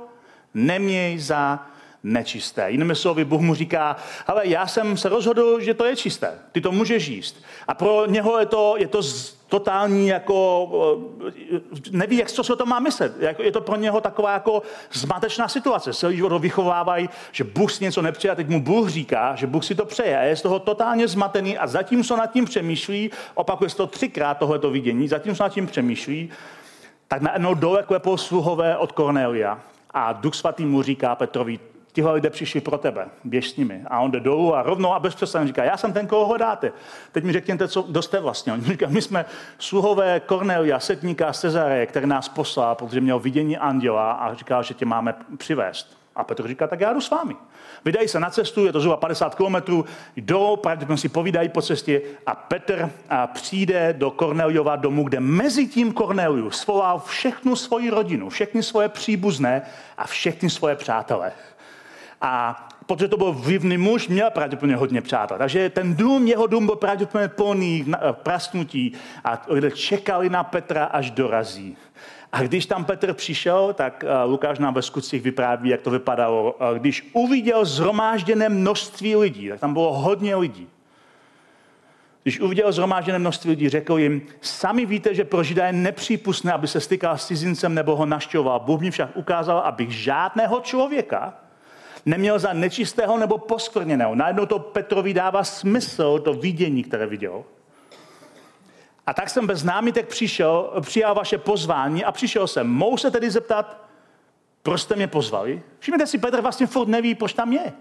neměj 0.53 1.19
za 1.19 1.67
nečisté. 2.03 2.71
Jinými 2.71 2.95
slovy, 2.95 3.25
Bůh 3.25 3.41
mu 3.41 3.55
říká, 3.55 3.95
ale 4.27 4.47
já 4.47 4.67
jsem 4.67 4.97
se 4.97 5.09
rozhodl, 5.09 5.59
že 5.59 5.73
to 5.73 5.85
je 5.85 5.95
čisté, 5.95 6.31
ty 6.51 6.61
to 6.61 6.71
můžeš 6.71 7.07
jíst. 7.07 7.43
A 7.67 7.73
pro 7.73 8.05
něho 8.05 8.39
je 8.39 8.45
to, 8.45 8.75
je 8.77 8.87
to 8.87 9.01
totální 9.51 10.07
jako, 10.07 10.69
eh, 11.55 11.61
neví, 11.91 12.17
jak 12.17 12.31
co 12.31 12.43
se 12.43 12.55
to 12.55 12.65
má 12.65 12.79
myslet. 12.79 13.13
Je 13.39 13.51
to 13.51 13.61
pro 13.61 13.75
něho 13.75 14.01
taková 14.01 14.33
jako 14.33 14.61
zmatečná 14.91 15.47
situace. 15.47 15.93
Celý 15.93 16.15
život 16.15 16.31
ho 16.31 16.39
vychovávají, 16.39 17.09
že 17.31 17.43
Bůh 17.43 17.71
si 17.71 17.83
něco 17.83 18.01
nepřeje 18.01 18.31
a 18.31 18.35
teď 18.35 18.47
mu 18.47 18.61
Bůh 18.61 18.89
říká, 18.89 19.35
že 19.35 19.47
Bůh 19.47 19.65
si 19.65 19.75
to 19.75 19.85
přeje 19.85 20.19
a 20.19 20.21
je 20.21 20.35
z 20.35 20.41
toho 20.41 20.59
totálně 20.59 21.07
zmatený 21.07 21.57
a 21.57 21.67
zatím 21.67 22.03
se 22.03 22.17
nad 22.17 22.31
tím 22.31 22.45
přemýšlí, 22.45 23.11
opakuje 23.35 23.69
se 23.69 23.77
to 23.77 23.87
třikrát 23.87 24.37
tohleto 24.37 24.71
vidění, 24.71 25.07
zatím 25.07 25.35
se 25.35 25.43
nad 25.43 25.49
tím 25.49 25.67
přemýšlí, 25.67 26.29
tak 27.07 27.21
najednou 27.21 27.53
dole 27.53 27.83
klepou 27.83 28.17
sluhové 28.17 28.77
od 28.77 28.91
Cornelia 28.91 29.59
a 29.93 30.13
Duch 30.13 30.35
Svatý 30.35 30.65
mu 30.65 30.81
říká 30.81 31.15
Petrovi, 31.15 31.59
tihle 31.93 32.13
lidé 32.13 32.29
přišli 32.29 32.61
pro 32.61 32.77
tebe, 32.77 33.07
běž 33.23 33.49
s 33.49 33.55
nimi. 33.55 33.81
A 33.87 33.99
on 33.99 34.11
jde 34.11 34.19
dolů 34.19 34.55
a 34.55 34.63
rovnou 34.63 34.93
a 34.93 34.99
bez 34.99 35.15
přesání 35.15 35.47
říká, 35.47 35.63
já 35.63 35.77
jsem 35.77 35.93
ten, 35.93 36.07
koho 36.07 36.25
hledáte. 36.25 36.71
Teď 37.11 37.23
mi 37.23 37.33
řekněte, 37.33 37.67
co, 37.67 37.81
kdo 37.81 38.01
jste 38.01 38.19
vlastně. 38.19 38.53
On 38.53 38.61
říká, 38.61 38.85
my 38.89 39.01
jsme 39.01 39.25
sluhové 39.59 40.19
Kornelia, 40.19 40.79
setníka 40.79 41.33
Cezare, 41.33 41.85
který 41.85 42.07
nás 42.07 42.29
poslal, 42.29 42.75
protože 42.75 43.01
měl 43.01 43.19
vidění 43.19 43.57
anděla 43.57 44.11
a 44.11 44.33
říkal, 44.33 44.63
že 44.63 44.73
tě 44.73 44.85
máme 44.85 45.15
přivést. 45.37 46.01
A 46.15 46.23
Petr 46.23 46.47
říká, 46.47 46.67
tak 46.67 46.79
já 46.79 46.93
jdu 46.93 47.01
s 47.01 47.09
vámi. 47.09 47.35
Vydají 47.85 48.07
se 48.07 48.19
na 48.19 48.29
cestu, 48.29 48.65
je 48.65 48.71
to 48.71 48.79
zhruba 48.79 48.97
50 48.97 49.35
kilometrů, 49.35 49.85
jdou, 50.15 50.55
pravděpodobně 50.55 50.97
si 50.97 51.09
povídají 51.09 51.49
po 51.49 51.61
cestě 51.61 52.01
a 52.25 52.35
Petr 52.35 52.91
a 53.09 53.27
přijde 53.27 53.93
do 53.97 54.11
Korneliova 54.11 54.75
domu, 54.75 55.03
kde 55.03 55.19
mezi 55.19 55.67
tím 55.67 55.93
Kornelius 55.93 56.57
svolal 56.57 56.99
všechnu 56.99 57.55
svoji 57.55 57.89
rodinu, 57.89 58.29
všechny 58.29 58.63
svoje 58.63 58.89
příbuzné 58.89 59.61
a 59.97 60.07
všechny 60.07 60.49
svoje 60.49 60.75
přátelé. 60.75 61.31
A 62.21 62.67
protože 62.85 63.07
to 63.07 63.17
byl 63.17 63.33
vlivný 63.33 63.77
muž, 63.77 64.07
měl 64.07 64.29
pravděpodobně 64.29 64.75
hodně 64.75 65.01
přátel. 65.01 65.37
Takže 65.37 65.69
ten 65.69 65.95
dům, 65.95 66.27
jeho 66.27 66.47
dům 66.47 66.65
byl 66.65 66.75
pravděpodobně 66.75 67.27
plný 67.27 67.85
eh, 67.93 67.97
prasnutí 68.13 68.93
a 69.23 69.41
lidé 69.47 69.71
čekali 69.71 70.29
na 70.29 70.43
Petra, 70.43 70.85
až 70.85 71.11
dorazí. 71.11 71.77
A 72.31 72.41
když 72.41 72.65
tam 72.65 72.85
Petr 72.85 73.13
přišel, 73.13 73.73
tak 73.73 74.03
eh, 74.07 74.23
Lukáš 74.23 74.59
nám 74.59 74.73
ve 74.73 74.81
skutcích 74.81 75.21
vypráví, 75.21 75.69
jak 75.69 75.81
to 75.81 75.91
vypadalo. 75.91 76.55
Eh, 76.59 76.79
když 76.79 77.09
uviděl 77.13 77.65
zhromážděné 77.65 78.49
množství 78.49 79.15
lidí, 79.15 79.49
tak 79.49 79.59
tam 79.59 79.73
bylo 79.73 79.93
hodně 79.93 80.35
lidí. 80.35 80.67
Když 82.23 82.39
uviděl 82.39 82.71
zhromážděné 82.71 83.19
množství 83.19 83.49
lidí, 83.49 83.69
řekl 83.69 83.97
jim, 83.97 84.21
sami 84.41 84.85
víte, 84.85 85.15
že 85.15 85.23
pro 85.23 85.43
Žida 85.43 85.65
je 85.65 85.73
nepřípustné, 85.73 86.53
aby 86.53 86.67
se 86.67 86.79
stykal 86.79 87.17
s 87.17 87.27
cizincem 87.27 87.73
nebo 87.73 87.95
ho 87.95 88.05
našťoval. 88.05 88.59
Bůh 88.59 88.81
mi 88.81 88.91
však 88.91 89.09
ukázal, 89.15 89.59
abych 89.59 89.91
žádného 89.91 90.59
člověka, 90.59 91.33
neměl 92.05 92.39
za 92.39 92.53
nečistého 92.53 93.17
nebo 93.17 93.37
poskvrněného. 93.37 94.15
Najednou 94.15 94.45
to 94.45 94.59
Petrovi 94.59 95.13
dává 95.13 95.43
smysl, 95.43 96.19
to 96.19 96.33
vidění, 96.33 96.83
které 96.83 97.05
viděl. 97.05 97.43
A 99.07 99.13
tak 99.13 99.29
jsem 99.29 99.47
bez 99.47 99.63
námitek 99.63 100.07
přišel, 100.07 100.71
přijal 100.81 101.15
vaše 101.15 101.37
pozvání 101.37 102.05
a 102.05 102.11
přišel 102.11 102.47
jsem. 102.47 102.67
Mohu 102.67 102.97
se 102.97 103.11
tedy 103.11 103.31
zeptat, 103.31 103.77
proč 104.63 104.81
jste 104.81 104.95
mě 104.95 105.07
pozvali? 105.07 105.61
Všimněte 105.79 106.07
si, 106.07 106.17
Petr 106.17 106.41
vlastně 106.41 106.67
furt 106.67 106.87
neví, 106.87 107.15
proč 107.15 107.33
tam 107.33 107.53
je. 107.53 107.73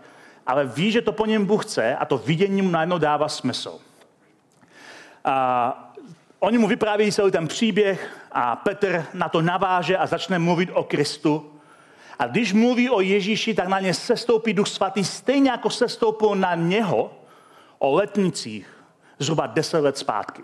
Ale 0.47 0.67
ví, 0.67 0.93
že 0.93 1.03
to 1.03 1.13
po 1.13 1.27
něm 1.27 1.47
Bůh 1.47 1.65
chce 1.65 1.97
a 1.97 2.05
to 2.05 2.19
vidění 2.19 2.63
mu 2.63 2.71
najednou 2.71 2.99
dává 2.99 3.29
smysl. 3.29 3.79
A 5.25 5.95
oni 6.39 6.59
mu 6.59 6.69
vyprávějí 6.69 7.13
celý 7.13 7.33
ten 7.33 7.49
příběh 7.49 8.17
a 8.33 8.57
Petr 8.57 9.05
na 9.15 9.29
to 9.29 9.43
naváže 9.43 9.97
a 9.97 10.07
začne 10.07 10.39
mluvit 10.39 10.71
o 10.73 10.85
Kristu 10.85 11.53
a 12.21 12.27
když 12.27 12.53
mluví 12.53 12.91
o 12.91 13.01
Ježíši, 13.01 13.55
tak 13.55 13.69
na 13.69 13.81
ně 13.81 13.95
sestoupí 13.95 14.53
Duch 14.53 14.69
Svatý, 14.69 15.05
stejně 15.05 15.51
jako 15.51 15.71
sestoupil 15.71 16.35
na 16.35 16.55
něho 16.55 17.13
o 17.79 17.95
letnicích 17.95 18.69
zhruba 19.19 19.47
deset 19.47 19.81
let 19.81 19.99
zpátky. 19.99 20.43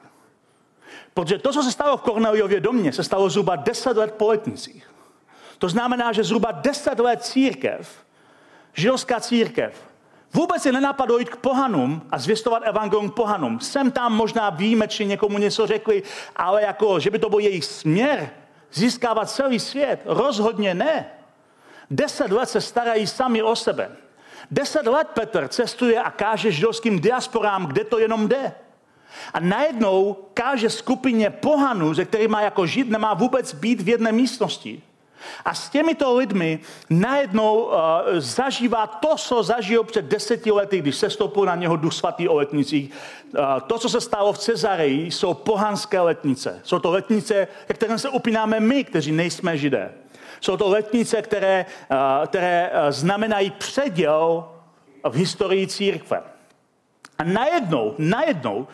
Protože 1.15 1.39
to, 1.39 1.53
co 1.53 1.63
se 1.63 1.73
stalo 1.73 1.97
v 1.97 2.03
Korneliově 2.03 2.61
domě, 2.61 2.93
se 2.93 3.05
stalo 3.05 3.31
zhruba 3.31 3.57
deset 3.57 3.97
let 3.97 4.15
po 4.15 4.29
letnicích. 4.29 4.91
To 5.59 5.69
znamená, 5.69 6.13
že 6.13 6.25
zhruba 6.25 6.53
deset 6.53 6.99
let 6.99 7.25
církev, 7.25 8.05
židovská 8.73 9.21
církev, 9.21 9.91
vůbec 10.35 10.63
se 10.63 10.73
nenapadlo 10.73 11.19
jít 11.19 11.29
k 11.29 11.37
pohanům 11.37 12.03
a 12.11 12.19
zvěstovat 12.19 12.63
evangelium 12.65 13.11
pohanům. 13.11 13.61
Sem 13.61 13.91
tam 13.91 14.13
možná 14.13 14.51
výjimečně 14.51 15.07
někomu 15.07 15.39
něco 15.39 15.67
řekli, 15.67 16.03
ale 16.37 16.63
jako, 16.63 17.01
že 17.01 17.11
by 17.11 17.19
to 17.19 17.29
byl 17.29 17.39
jejich 17.39 17.65
směr, 17.65 18.31
získávat 18.73 19.31
celý 19.31 19.61
svět, 19.61 20.01
rozhodně 20.05 20.75
ne. 20.75 21.16
Deset 21.91 22.33
let 22.33 22.49
se 22.49 22.61
starají 22.61 23.07
sami 23.07 23.43
o 23.43 23.57
sebe. 23.57 23.91
Deset 24.51 24.87
let 24.87 25.09
Petr 25.15 25.49
cestuje 25.49 26.01
a 26.01 26.11
káže 26.11 26.51
židovským 26.51 27.01
diasporám, 27.01 27.67
kde 27.67 27.85
to 27.85 27.99
jenom 27.99 28.29
jde. 28.29 28.53
A 29.35 29.41
najednou 29.41 30.17
káže 30.35 30.71
skupině 30.71 31.31
pohanů, 31.31 31.95
ze 31.95 32.05
kterými 32.05 32.37
jako 32.41 32.67
žid 32.67 32.91
nemá 32.91 33.15
vůbec 33.15 33.55
být 33.55 33.81
v 33.81 33.89
jedné 33.89 34.13
místnosti. 34.13 34.83
A 35.45 35.55
s 35.55 35.71
těmito 35.71 36.17
lidmi 36.17 36.61
najednou 36.91 37.65
uh, 37.65 37.73
zažívá 38.17 38.87
to, 38.87 39.17
co 39.17 39.43
zažil 39.43 39.85
před 39.85 40.05
deseti 40.05 40.51
lety, 40.53 40.79
když 40.79 40.97
se 40.97 41.11
stoupil 41.11 41.45
na 41.45 41.55
něho 41.55 41.77
duch 41.77 41.93
svatý 41.93 42.29
o 42.29 42.35
letnicích. 42.35 42.91
Uh, 42.91 43.61
to, 43.67 43.79
co 43.79 43.89
se 43.89 44.01
stalo 44.01 44.33
v 44.33 44.39
Cezareji, 44.39 45.11
jsou 45.11 45.35
pohanské 45.35 46.01
letnice. 46.01 46.61
Jsou 46.65 46.79
to 46.79 46.91
letnice, 46.91 47.49
které 47.75 47.99
se 47.99 48.09
upínáme 48.09 48.61
my, 48.61 48.85
kteří 48.85 49.13
nejsme 49.13 49.59
židé. 49.59 49.93
Jsou 50.47 50.57
to 50.57 50.69
letnice, 50.69 51.23
které, 51.23 51.67
eh, 51.91 52.27
které 52.27 52.71
eh, 52.73 52.93
znamenají 52.93 53.51
předěl 53.51 54.49
v 55.09 55.15
historii 55.15 55.67
církve. 55.67 56.23
A 57.19 57.25
najednou, 57.25 57.95
najednou 57.99 58.67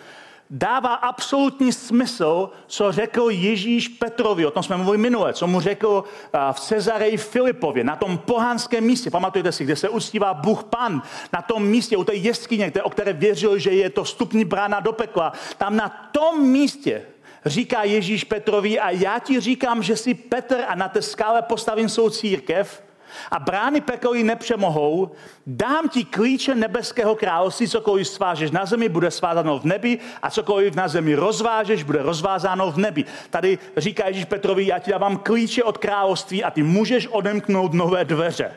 dává 0.50 0.94
absolutní 0.94 1.72
smysl, 1.72 2.50
co 2.66 2.92
řekl 2.92 3.30
Ježíš 3.30 3.88
Petrovi, 3.88 4.46
o 4.46 4.50
tom 4.50 4.62
jsme 4.62 4.76
mluvili 4.76 4.98
minule, 4.98 5.32
co 5.32 5.46
mu 5.46 5.60
řekl 5.60 6.04
eh, 6.04 6.38
v 6.52 6.60
Cezareji 6.60 7.16
Filipově, 7.16 7.84
na 7.84 7.96
tom 7.96 8.18
pohanském 8.18 8.84
místě, 8.84 9.10
pamatujete 9.10 9.52
si, 9.52 9.64
kde 9.64 9.76
se 9.76 9.88
uctívá 9.88 10.34
Bůh 10.34 10.64
Pan, 10.64 11.02
na 11.32 11.42
tom 11.42 11.64
místě, 11.64 11.96
u 11.96 12.04
té 12.04 12.14
jeskyně, 12.14 12.72
o 12.82 12.90
které 12.90 13.12
věřil, 13.12 13.58
že 13.58 13.70
je 13.70 13.90
to 13.90 14.04
vstupní 14.04 14.44
brána 14.44 14.80
do 14.80 14.92
pekla, 14.92 15.32
tam 15.58 15.76
na 15.76 15.88
tom 15.88 16.48
místě 16.48 17.02
říká 17.46 17.82
Ježíš 17.82 18.24
Petrovi 18.24 18.80
a 18.80 18.90
já 18.90 19.18
ti 19.18 19.40
říkám, 19.40 19.82
že 19.82 19.96
si 19.96 20.14
Petr 20.14 20.64
a 20.68 20.74
na 20.74 20.88
té 20.88 21.02
skále 21.02 21.42
postavím 21.42 21.88
svou 21.88 22.10
církev 22.10 22.82
a 23.30 23.38
brány 23.38 23.80
pekelí 23.80 24.22
nepřemohou, 24.22 25.10
dám 25.46 25.88
ti 25.88 26.04
klíče 26.04 26.54
nebeského 26.54 27.14
království, 27.14 27.68
cokoliv 27.68 28.08
svážeš 28.08 28.50
na 28.50 28.66
zemi, 28.66 28.88
bude 28.88 29.10
svázáno 29.10 29.58
v 29.58 29.64
nebi 29.64 29.98
a 30.22 30.30
cokoliv 30.30 30.74
na 30.74 30.88
zemi 30.88 31.14
rozvážeš, 31.14 31.82
bude 31.82 32.02
rozvázáno 32.02 32.72
v 32.72 32.78
nebi. 32.78 33.04
Tady 33.30 33.58
říká 33.76 34.06
Ježíš 34.06 34.24
Petrovi, 34.24 34.66
já 34.66 34.78
ti 34.78 34.90
dávám 34.90 35.16
klíče 35.16 35.64
od 35.64 35.78
království 35.78 36.44
a 36.44 36.50
ty 36.50 36.62
můžeš 36.62 37.06
odemknout 37.06 37.72
nové 37.72 38.04
dveře. 38.04 38.52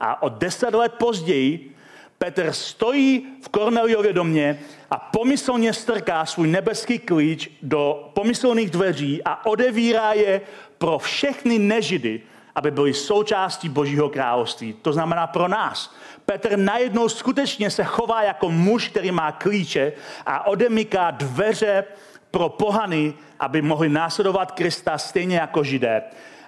A 0.00 0.22
o 0.22 0.28
deset 0.28 0.74
let 0.74 0.92
později 0.98 1.75
Petr 2.18 2.52
stojí 2.52 3.26
v 3.42 3.48
Korneliově 3.48 4.12
domě 4.12 4.60
a 4.90 4.98
pomyslně 4.98 5.72
strká 5.72 6.26
svůj 6.26 6.48
nebeský 6.48 6.98
klíč 6.98 7.50
do 7.62 8.10
pomyslných 8.14 8.70
dveří 8.70 9.22
a 9.24 9.46
odevírá 9.46 10.12
je 10.12 10.40
pro 10.78 10.98
všechny 10.98 11.58
nežidy, 11.58 12.20
aby 12.54 12.70
byli 12.70 12.94
součástí 12.94 13.68
Božího 13.68 14.08
království. 14.08 14.72
To 14.82 14.92
znamená 14.92 15.26
pro 15.26 15.48
nás. 15.48 15.94
Petr 16.26 16.58
najednou 16.58 17.08
skutečně 17.08 17.70
se 17.70 17.84
chová 17.84 18.22
jako 18.22 18.50
muž, 18.50 18.88
který 18.88 19.10
má 19.10 19.32
klíče 19.32 19.92
a 20.26 20.46
odemyká 20.46 21.10
dveře 21.10 21.84
pro 22.30 22.48
pohany, 22.48 23.14
aby 23.40 23.62
mohli 23.62 23.88
následovat 23.88 24.52
Krista 24.52 24.98
stejně 24.98 25.36
jako 25.36 25.64
židé. 25.64 26.02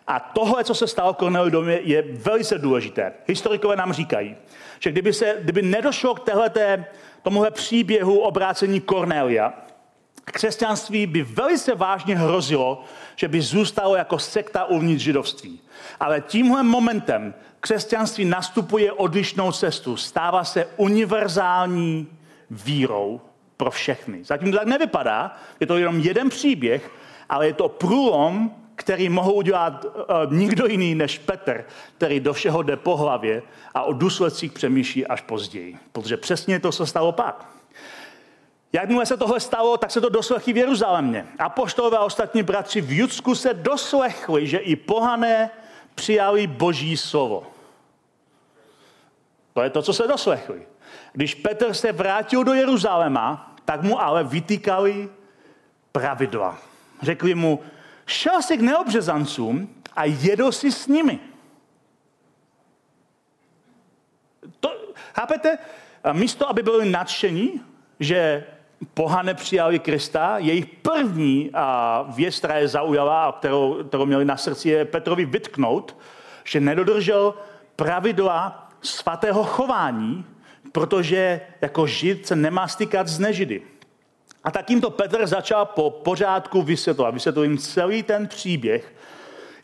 A 0.09 0.21
tohle, 0.21 0.65
co 0.65 0.75
se 0.75 0.87
stalo 0.87 1.13
v 1.13 1.17
Korneliu 1.17 1.51
domě, 1.51 1.81
je 1.83 2.03
velice 2.03 2.59
důležité. 2.59 3.13
Historikové 3.27 3.77
nám 3.77 3.93
říkají, 3.93 4.37
že 4.79 4.93
kdyby, 4.93 5.13
se, 5.13 5.37
kdyby 5.41 5.63
nedošlo 5.63 6.15
k 6.15 6.21
téhleté, 6.21 6.85
tomuhle 7.23 7.51
příběhu 7.51 8.19
obrácení 8.19 8.81
Kornelia, 8.81 9.53
křesťanství 10.25 11.07
by 11.07 11.23
velice 11.23 11.75
vážně 11.75 12.17
hrozilo, 12.17 12.85
že 13.17 13.29
by 13.29 13.41
zůstalo 13.41 13.97
jako 13.97 14.19
sekta 14.19 14.65
uvnitř 14.65 15.03
židovství. 15.03 15.61
Ale 16.01 16.21
tímhle 16.21 16.63
momentem 16.63 17.35
křesťanství 17.61 18.25
nastupuje 18.25 18.93
odlišnou 18.93 19.53
cestu. 19.53 19.97
Stává 19.97 20.45
se 20.45 20.67
univerzální 20.77 22.07
vírou 22.51 23.21
pro 23.57 23.71
všechny. 23.71 24.25
Zatím 24.25 24.53
to 24.53 24.59
tak 24.59 24.67
nevypadá, 24.67 25.37
je 25.61 25.67
to 25.67 25.79
jenom 25.79 26.01
jeden 26.01 26.29
příběh, 26.29 26.91
ale 27.29 27.47
je 27.47 27.53
to 27.53 27.69
průlom, 27.69 28.55
který 28.79 29.09
mohou 29.09 29.33
udělat 29.33 29.85
uh, 29.85 30.33
nikdo 30.33 30.67
jiný 30.67 30.95
než 30.95 31.19
Petr, 31.19 31.65
který 31.97 32.21
do 32.21 32.33
všeho 32.33 32.63
jde 32.63 32.77
po 32.77 32.97
hlavě 32.97 33.43
a 33.75 33.83
o 33.83 33.93
důsledcích 33.93 34.53
přemýšlí 34.53 35.07
až 35.07 35.21
později. 35.21 35.79
Protože 35.93 36.17
přesně 36.17 36.61
to 36.61 36.73
se 36.73 36.87
stalo 36.87 37.13
pak. 37.13 37.47
Jakmile 38.73 39.07
se 39.07 39.17
tohle 39.17 39.41
stalo, 39.41 39.77
tak 39.77 39.91
se 39.91 40.01
to 40.01 40.09
doslechli 40.09 40.53
v 40.53 40.57
Jeruzalémě. 40.57 41.27
Apoštolové 41.39 41.99
a 41.99 42.05
ostatní 42.05 42.43
bratři 42.43 42.81
v 42.81 42.99
Judsku 42.99 43.35
se 43.35 43.55
doslechli, 43.55 44.47
že 44.47 44.59
i 44.59 44.77
pohané 44.77 45.51
přijali 45.95 46.47
boží 46.47 46.97
slovo. 46.97 47.47
To 49.55 49.63
je 49.63 49.71
to, 49.71 49.83
co 49.83 49.93
se 49.93 50.07
doslechli. 50.07 50.63
Když 51.13 51.35
Petr 51.35 51.75
se 51.75 51.93
vrátil 51.93 52.45
do 52.45 52.55
Jeruzaléma, 52.55 53.55
tak 53.65 53.83
mu 53.83 54.03
ale 54.03 54.25
vytýkali 54.25 55.09
pravidla. 55.93 56.59
Řekli 57.03 57.35
mu, 57.35 57.61
šel 58.09 58.43
jsi 58.43 58.57
k 58.57 58.61
neobřezancům 58.61 59.69
a 59.97 60.05
jedl 60.05 60.53
si 60.53 60.73
s 60.73 60.87
nimi. 60.87 61.19
To, 64.61 64.71
chápete? 65.15 65.59
Místo, 66.13 66.49
aby 66.49 66.63
byli 66.63 66.91
nadšení, 66.91 67.61
že 68.01 68.45
pohane 68.95 69.35
přijali 69.35 69.79
Krista, 69.79 70.39
jejich 70.39 70.67
první 70.67 71.51
a 71.55 72.03
věc, 72.17 72.39
která 72.39 72.55
je 72.59 72.69
zaujala 72.69 73.25
a 73.25 73.33
kterou, 73.33 73.85
kterou 73.85 74.07
měli 74.07 74.25
na 74.25 74.37
srdci, 74.37 74.69
je 74.69 74.85
Petrovi 74.85 75.25
vytknout, 75.25 75.97
že 76.45 76.61
nedodržel 76.61 77.35
pravidla 77.77 78.69
svatého 78.83 79.45
chování, 79.45 80.25
protože 80.73 81.41
jako 81.61 81.87
žid 81.87 82.27
se 82.27 82.37
nemá 82.37 82.69
stykat 82.69 83.09
s 83.09 83.19
nežidy. 83.19 83.63
A 84.45 84.51
tak 84.51 84.71
jim 84.71 84.81
to 84.81 84.91
Petr 84.91 85.27
začal 85.27 85.67
po 85.67 85.91
pořádku 85.91 86.63
vysvětlovat. 86.63 87.15
Vysvětlil 87.15 87.45
jim 87.45 87.59
celý 87.59 88.03
ten 88.03 88.29
příběh, 88.29 88.95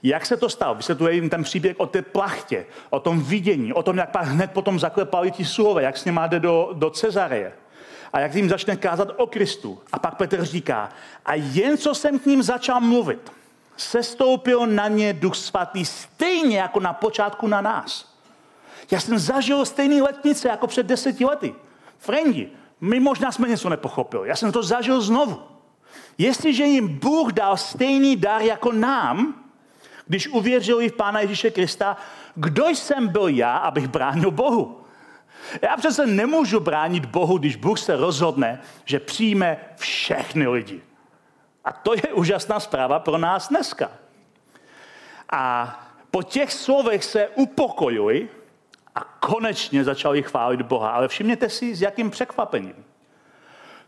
jak 0.02 0.26
se 0.26 0.36
to 0.36 0.48
stalo? 0.48 0.74
Vysvětluje 0.74 1.14
jim 1.14 1.30
ten 1.30 1.42
příběh 1.42 1.80
o 1.80 1.86
té 1.86 2.02
plachtě, 2.02 2.66
o 2.90 3.00
tom 3.00 3.22
vidění, 3.22 3.72
o 3.72 3.82
tom, 3.82 3.96
jak 3.96 4.10
pak 4.10 4.26
hned 4.26 4.50
potom 4.50 4.78
zaklepali 4.78 5.30
ti 5.30 5.44
suhové, 5.44 5.82
jak 5.82 5.96
s 5.96 6.04
ním 6.04 6.20
jde 6.26 6.40
do, 6.40 6.70
do 6.72 6.90
Cezareje 6.90 7.52
a 8.14 8.20
jak 8.20 8.34
jim 8.34 8.48
začne 8.48 8.76
kázat 8.76 9.08
o 9.16 9.26
Kristu. 9.26 9.82
A 9.92 9.98
pak 9.98 10.14
Petr 10.14 10.44
říká, 10.44 10.88
a 11.26 11.34
jen 11.34 11.78
co 11.78 11.94
jsem 11.94 12.18
k 12.18 12.26
ním 12.26 12.42
začal 12.42 12.80
mluvit, 12.80 13.32
sestoupil 13.76 14.66
na 14.66 14.88
ně 14.88 15.12
duch 15.12 15.36
svatý 15.36 15.84
stejně 15.84 16.58
jako 16.58 16.80
na 16.80 16.92
počátku 16.92 17.46
na 17.46 17.60
nás. 17.60 18.14
Já 18.90 19.00
jsem 19.00 19.18
zažil 19.18 19.64
stejný 19.64 20.02
letnice 20.02 20.48
jako 20.48 20.66
před 20.66 20.86
deseti 20.86 21.24
lety. 21.24 21.54
Frendi, 21.98 22.50
my 22.80 23.00
možná 23.00 23.32
jsme 23.32 23.48
něco 23.48 23.68
nepochopili. 23.68 24.28
Já 24.28 24.36
jsem 24.36 24.52
to 24.52 24.62
zažil 24.62 25.00
znovu. 25.00 25.42
Jestliže 26.18 26.64
jim 26.64 26.88
Bůh 26.98 27.32
dal 27.32 27.56
stejný 27.56 28.16
dar 28.16 28.42
jako 28.42 28.72
nám, 28.72 29.44
když 30.06 30.28
uvěřili 30.28 30.88
v 30.88 30.92
Pána 30.92 31.20
Ježíše 31.20 31.50
Krista, 31.50 31.96
kdo 32.34 32.68
jsem 32.68 33.08
byl 33.08 33.28
já, 33.28 33.56
abych 33.56 33.88
bránil 33.88 34.30
Bohu? 34.30 34.80
Já 35.62 35.76
přece 35.76 36.06
nemůžu 36.06 36.60
bránit 36.60 37.06
Bohu, 37.06 37.38
když 37.38 37.56
Bůh 37.56 37.78
se 37.78 37.96
rozhodne, 37.96 38.60
že 38.84 39.00
přijme 39.00 39.56
všechny 39.76 40.46
lidi. 40.48 40.82
A 41.64 41.72
to 41.72 41.94
je 41.94 42.12
úžasná 42.14 42.60
zpráva 42.60 42.98
pro 42.98 43.18
nás 43.18 43.48
dneska. 43.48 43.90
A 45.32 45.80
po 46.10 46.22
těch 46.22 46.52
slovech 46.52 47.04
se 47.04 47.28
upokojili 47.28 48.28
a 48.28 48.43
konečně 49.24 49.84
začali 49.84 50.22
chválit 50.22 50.62
Boha. 50.62 50.90
Ale 50.90 51.08
všimněte 51.08 51.48
si, 51.48 51.74
s 51.74 51.82
jakým 51.82 52.10
překvapením. 52.10 52.84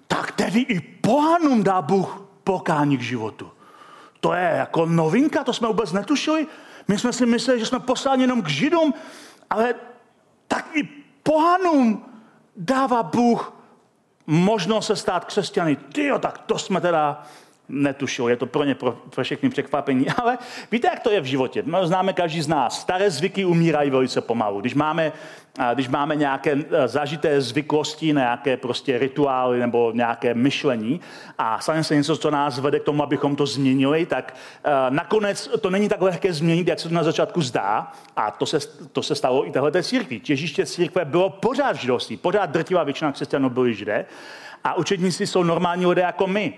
Tak 0.09 0.33
tedy 0.33 0.61
i 0.61 0.81
pohanům 0.81 1.63
dá 1.63 1.83
Bůh 1.83 2.23
pokání 2.45 2.97
k 2.97 3.03
životu. 3.03 3.51
To 4.21 4.33
je 4.33 4.55
jako 4.57 4.87
novinka, 4.87 5.45
to 5.45 5.53
jsme 5.53 5.69
vůbec 5.69 5.93
netušili. 5.93 6.47
My 6.89 6.99
jsme 6.99 7.13
si 7.13 7.27
mysleli, 7.27 7.61
že 7.61 7.67
jsme 7.67 7.81
posláni 7.81 8.23
jenom 8.23 8.43
k 8.43 8.49
židům, 8.49 8.95
ale 9.51 9.75
tak 10.49 10.77
i 10.77 10.89
pohanům 11.23 12.05
dává 12.57 13.03
Bůh 13.03 13.53
možnost 14.27 14.87
se 14.87 14.97
stát 14.97 15.25
křesťany. 15.25 15.77
Tyjo, 15.77 16.19
tak 16.19 16.39
to 16.39 16.59
jsme 16.59 16.81
teda 16.81 17.23
netušil, 17.69 18.29
je 18.29 18.37
to 18.37 18.47
pro 18.47 18.65
ně 18.65 18.75
pro, 18.75 18.93
pro 18.93 19.25
všechny 19.25 19.51
překvapení. 19.51 20.07
Ale 20.23 20.39
víte, 20.73 20.89
jak 20.89 21.01
to 21.01 21.11
je 21.11 21.21
v 21.21 21.25
životě? 21.25 21.65
Známe 21.83 22.13
každý 22.13 22.43
z 22.43 22.49
nás. 22.49 22.81
Staré 22.81 23.11
zvyky 23.11 23.45
umírají 23.45 23.91
velice 23.91 24.21
pomalu. 24.21 24.61
Když 24.61 24.75
máme, 24.75 25.13
když 25.75 25.89
máme 25.89 26.17
nějaké 26.17 26.53
e, 26.53 26.89
zažité 26.89 27.41
zvyklosti, 27.41 28.13
nějaké 28.13 28.57
prostě 28.57 28.99
rituály 28.99 29.61
nebo 29.61 29.93
nějaké 29.95 30.35
myšlení 30.35 31.01
a 31.39 31.61
stane 31.61 31.85
se 31.85 31.95
něco, 31.95 32.17
co 32.17 32.31
nás 32.31 32.59
vede 32.59 32.81
k 32.81 32.85
tomu, 32.85 33.03
abychom 33.03 33.37
to 33.37 33.47
změnili, 33.47 34.07
tak 34.07 34.35
e, 34.65 34.91
nakonec 34.91 35.51
to 35.61 35.71
není 35.71 35.89
tak 35.89 36.03
lehké 36.03 36.33
změnit, 36.33 36.69
jak 36.69 36.81
se 36.81 36.89
to 36.89 36.95
na 36.95 37.03
začátku 37.03 37.43
zdá. 37.43 37.93
A 38.17 38.31
to 38.31 38.47
se, 38.47 38.59
to 38.93 39.03
se 39.03 39.15
stalo 39.15 39.47
i 39.47 39.51
téhle 39.51 39.83
církvi. 39.83 40.21
Těžiště 40.21 40.67
církve 40.67 41.05
bylo 41.05 41.31
pořád 41.31 41.77
židovství. 41.77 42.17
Pořád 42.17 42.51
drtivá 42.51 42.85
většina 42.85 43.13
křesťanů 43.13 43.51
byli 43.51 43.75
židé. 43.75 44.07
A 44.65 44.75
učedníci 44.75 45.27
jsou 45.27 45.43
normální 45.43 45.87
lidé 45.87 46.03
jako 46.03 46.27
my. 46.27 46.55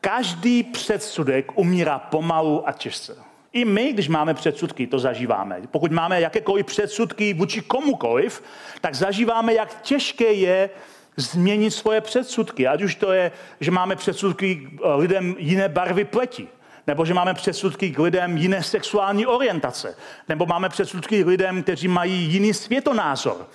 Každý 0.00 0.62
předsudek 0.62 1.58
umírá 1.58 1.98
pomalu 1.98 2.68
a 2.68 2.72
těžce. 2.72 3.16
I 3.52 3.64
my, 3.64 3.92
když 3.92 4.08
máme 4.08 4.34
předsudky, 4.34 4.86
to 4.86 4.98
zažíváme. 4.98 5.60
Pokud 5.70 5.92
máme 5.92 6.20
jakékoliv 6.20 6.66
předsudky 6.66 7.34
vůči 7.34 7.60
komukoliv, 7.60 8.42
tak 8.80 8.94
zažíváme, 8.94 9.54
jak 9.54 9.82
těžké 9.82 10.32
je 10.32 10.70
změnit 11.16 11.70
svoje 11.70 12.00
předsudky. 12.00 12.66
Ať 12.66 12.82
už 12.82 12.94
to 12.94 13.12
je, 13.12 13.32
že 13.60 13.70
máme 13.70 13.96
předsudky 13.96 14.56
k 14.56 14.96
lidem 14.96 15.34
jiné 15.38 15.68
barvy 15.68 16.04
pleti, 16.04 16.48
nebo 16.86 17.04
že 17.04 17.14
máme 17.14 17.34
předsudky 17.34 17.90
k 17.90 17.98
lidem 17.98 18.36
jiné 18.36 18.62
sexuální 18.62 19.26
orientace, 19.26 19.96
nebo 20.28 20.46
máme 20.46 20.68
předsudky 20.68 21.24
k 21.24 21.26
lidem, 21.26 21.62
kteří 21.62 21.88
mají 21.88 22.24
jiný 22.24 22.54
světonázor. 22.54 23.46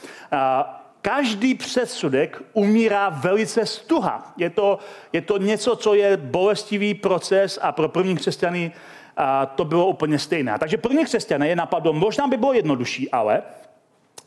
Každý 1.02 1.56
předsudek 1.56 2.42
umírá 2.54 3.10
velice 3.10 3.66
stuha. 3.66 4.34
Je 4.38 4.50
to, 4.50 4.80
je 5.14 5.22
to 5.22 5.38
něco, 5.38 5.76
co 5.76 5.94
je 5.94 6.18
bolestivý 6.18 6.94
proces 6.94 7.60
a 7.62 7.72
pro 7.72 7.90
první 7.90 8.16
křesťany 8.16 8.72
a 9.18 9.46
to 9.46 9.66
bylo 9.66 9.88
úplně 9.88 10.20
stejné. 10.20 10.60
Takže 10.60 10.78
první 10.78 11.06
křesťané 11.06 11.48
je 11.48 11.56
napadlo, 11.56 11.94
možná 11.94 12.28
by 12.28 12.38
bylo 12.38 12.54
jednodušší, 12.54 13.12
ale 13.12 13.44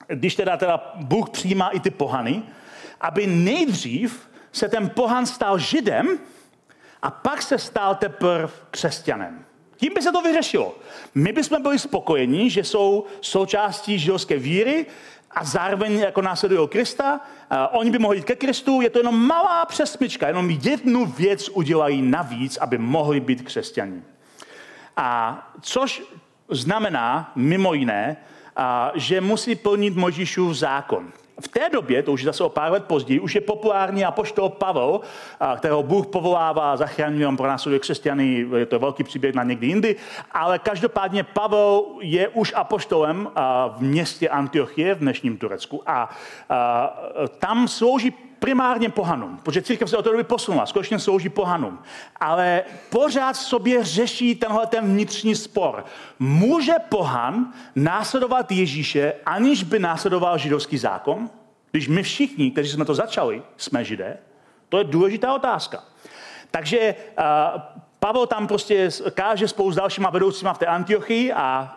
když 0.07 0.35
teda, 0.35 0.57
teda 0.57 0.93
Bůh 0.95 1.31
přijímá 1.31 1.69
i 1.69 1.81
ty 1.81 1.91
pohany, 1.91 2.43
aby 3.01 3.27
nejdřív 3.27 4.29
se 4.53 4.69
ten 4.69 4.91
pohan 4.91 5.27
stal 5.27 5.59
židem 5.59 6.19
a 7.03 7.11
pak 7.11 7.43
se 7.43 7.59
stal 7.59 7.95
teprve 7.95 8.49
křesťanem. 8.71 9.45
Tím 9.77 9.93
by 9.95 10.03
se 10.03 10.13
to 10.13 10.23
vyřešilo. 10.23 10.75
My 11.15 11.33
bychom 11.33 11.63
byli 11.63 11.79
spokojeni, 11.79 12.51
že 12.51 12.65
jsou 12.65 13.05
součástí 13.21 13.99
židovské 13.99 14.37
víry, 14.39 14.87
a 15.35 15.45
zároveň 15.45 15.99
jako 15.99 16.23
následují 16.23 16.69
Krista. 16.69 17.21
Oni 17.71 17.91
by 17.91 17.99
mohli 17.99 18.17
jít 18.17 18.25
ke 18.25 18.37
Kristu, 18.37 18.81
je 18.81 18.91
to 18.91 18.99
jenom 18.99 19.27
malá 19.27 19.67
přesmička, 19.67 20.27
jenom 20.29 20.51
jednu 20.51 21.07
věc 21.07 21.49
udělají 21.49 22.03
navíc, 22.03 22.57
aby 22.57 22.79
mohli 22.79 23.21
být 23.21 23.43
křesťani. 23.43 24.03
A 24.97 25.39
což 25.61 26.03
znamená 26.51 27.33
mimo 27.35 27.75
jiné, 27.75 28.17
že 28.95 29.21
musí 29.21 29.55
plnit 29.55 29.97
Možíšův 29.97 30.57
zákon. 30.57 31.13
V 31.41 31.49
té 31.49 31.69
době, 31.73 32.03
to 32.03 32.13
už 32.13 32.21
je 32.21 32.27
zase 32.27 32.45
o 32.45 32.49
pár 32.49 32.73
let 32.73 32.85
později, 32.85 33.21
už 33.21 33.35
je 33.35 33.41
populární 33.41 34.05
apoštol 34.05 34.49
Pavel, 34.49 35.01
kterého 35.57 35.83
Bůh 35.83 36.07
povolává, 36.07 36.77
zachraňuje, 36.77 37.29
on 37.29 37.37
pronásleduje 37.37 37.79
křesťany, 37.79 38.47
je 38.57 38.67
to 38.67 38.79
velký 38.79 39.05
příběh 39.05 39.35
na 39.35 39.43
někdy 39.43 39.67
jindy, 39.67 39.97
ale 40.33 40.59
každopádně 40.59 41.25
Pavel 41.25 41.85
je 42.01 42.29
už 42.29 42.53
apoštolem 42.57 43.31
v 43.77 43.81
městě 43.81 44.29
Antiochie 44.29 44.95
v 44.95 44.99
dnešním 44.99 45.39
Turecku. 45.39 45.83
A 45.87 46.17
tam 47.39 47.69
slouží 47.69 48.15
primárně 48.45 48.89
pohanům, 48.91 49.41
protože 49.43 49.63
církev 49.63 49.91
se 49.91 49.97
od 49.97 50.03
té 50.03 50.11
doby 50.11 50.25
posunula, 50.25 50.67
skutečně 50.67 50.99
slouží 50.99 51.29
pohanům. 51.29 51.79
Ale 52.21 52.63
pořád 52.91 53.33
v 53.33 53.39
sobě 53.39 53.85
řeší 53.85 54.35
tenhle 54.35 54.67
ten 54.67 54.85
vnitřní 54.85 55.35
spor. 55.35 55.85
Může 56.19 56.73
pohan 56.89 57.53
následovat 57.77 58.53
Ježíše, 58.53 59.13
aniž 59.27 59.63
by 59.63 59.79
následoval 59.79 60.39
židovský 60.39 60.79
zákon? 60.79 61.31
Když 61.71 61.89
my 61.89 62.03
všichni, 62.03 62.51
kteří 62.51 62.71
jsme 62.71 62.85
to 62.85 62.95
začali, 62.95 63.43
jsme 63.57 63.85
židé? 63.85 64.17
To 64.69 64.79
je 64.79 64.85
důležitá 64.85 65.35
otázka. 65.35 65.85
Takže 66.51 66.95
uh, 67.19 67.61
Pavel 67.99 68.27
tam 68.27 68.47
prostě 68.47 68.91
káže 69.15 69.49
spolu 69.49 69.73
s 69.73 69.77
dalšíma 69.77 70.11
vedoucíma 70.11 70.53
v 70.53 70.59
té 70.59 70.67
Antiochii 70.67 71.33
a 71.33 71.75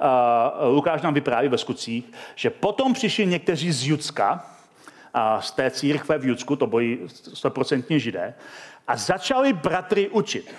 uh, 0.60 0.75
Lukáš 0.75 1.01
nám 1.01 1.13
vypráví 1.13 1.47
ve 1.47 1.58
skutcích, 1.58 2.12
že 2.36 2.49
potom 2.49 2.93
přišli 2.93 3.25
někteří 3.25 3.71
z 3.71 3.88
Judska, 3.88 4.57
z 5.39 5.51
té 5.51 5.71
církve 5.71 6.17
v 6.17 6.25
Judsku, 6.25 6.56
to 6.56 6.67
bojí 6.67 6.99
stoprocentně 7.34 7.99
židé, 7.99 8.34
a 8.88 8.97
začali 8.97 9.53
bratry 9.53 10.10
učit. 10.10 10.53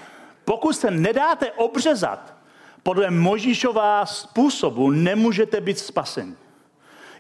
Pokud 0.45 0.73
se 0.73 0.91
nedáte 0.91 1.53
obřezat 1.53 2.35
podle 2.83 3.11
Možíšova 3.11 4.07
způsobu, 4.07 4.91
nemůžete 4.91 5.61
být 5.61 5.79
spaseni. 5.79 6.35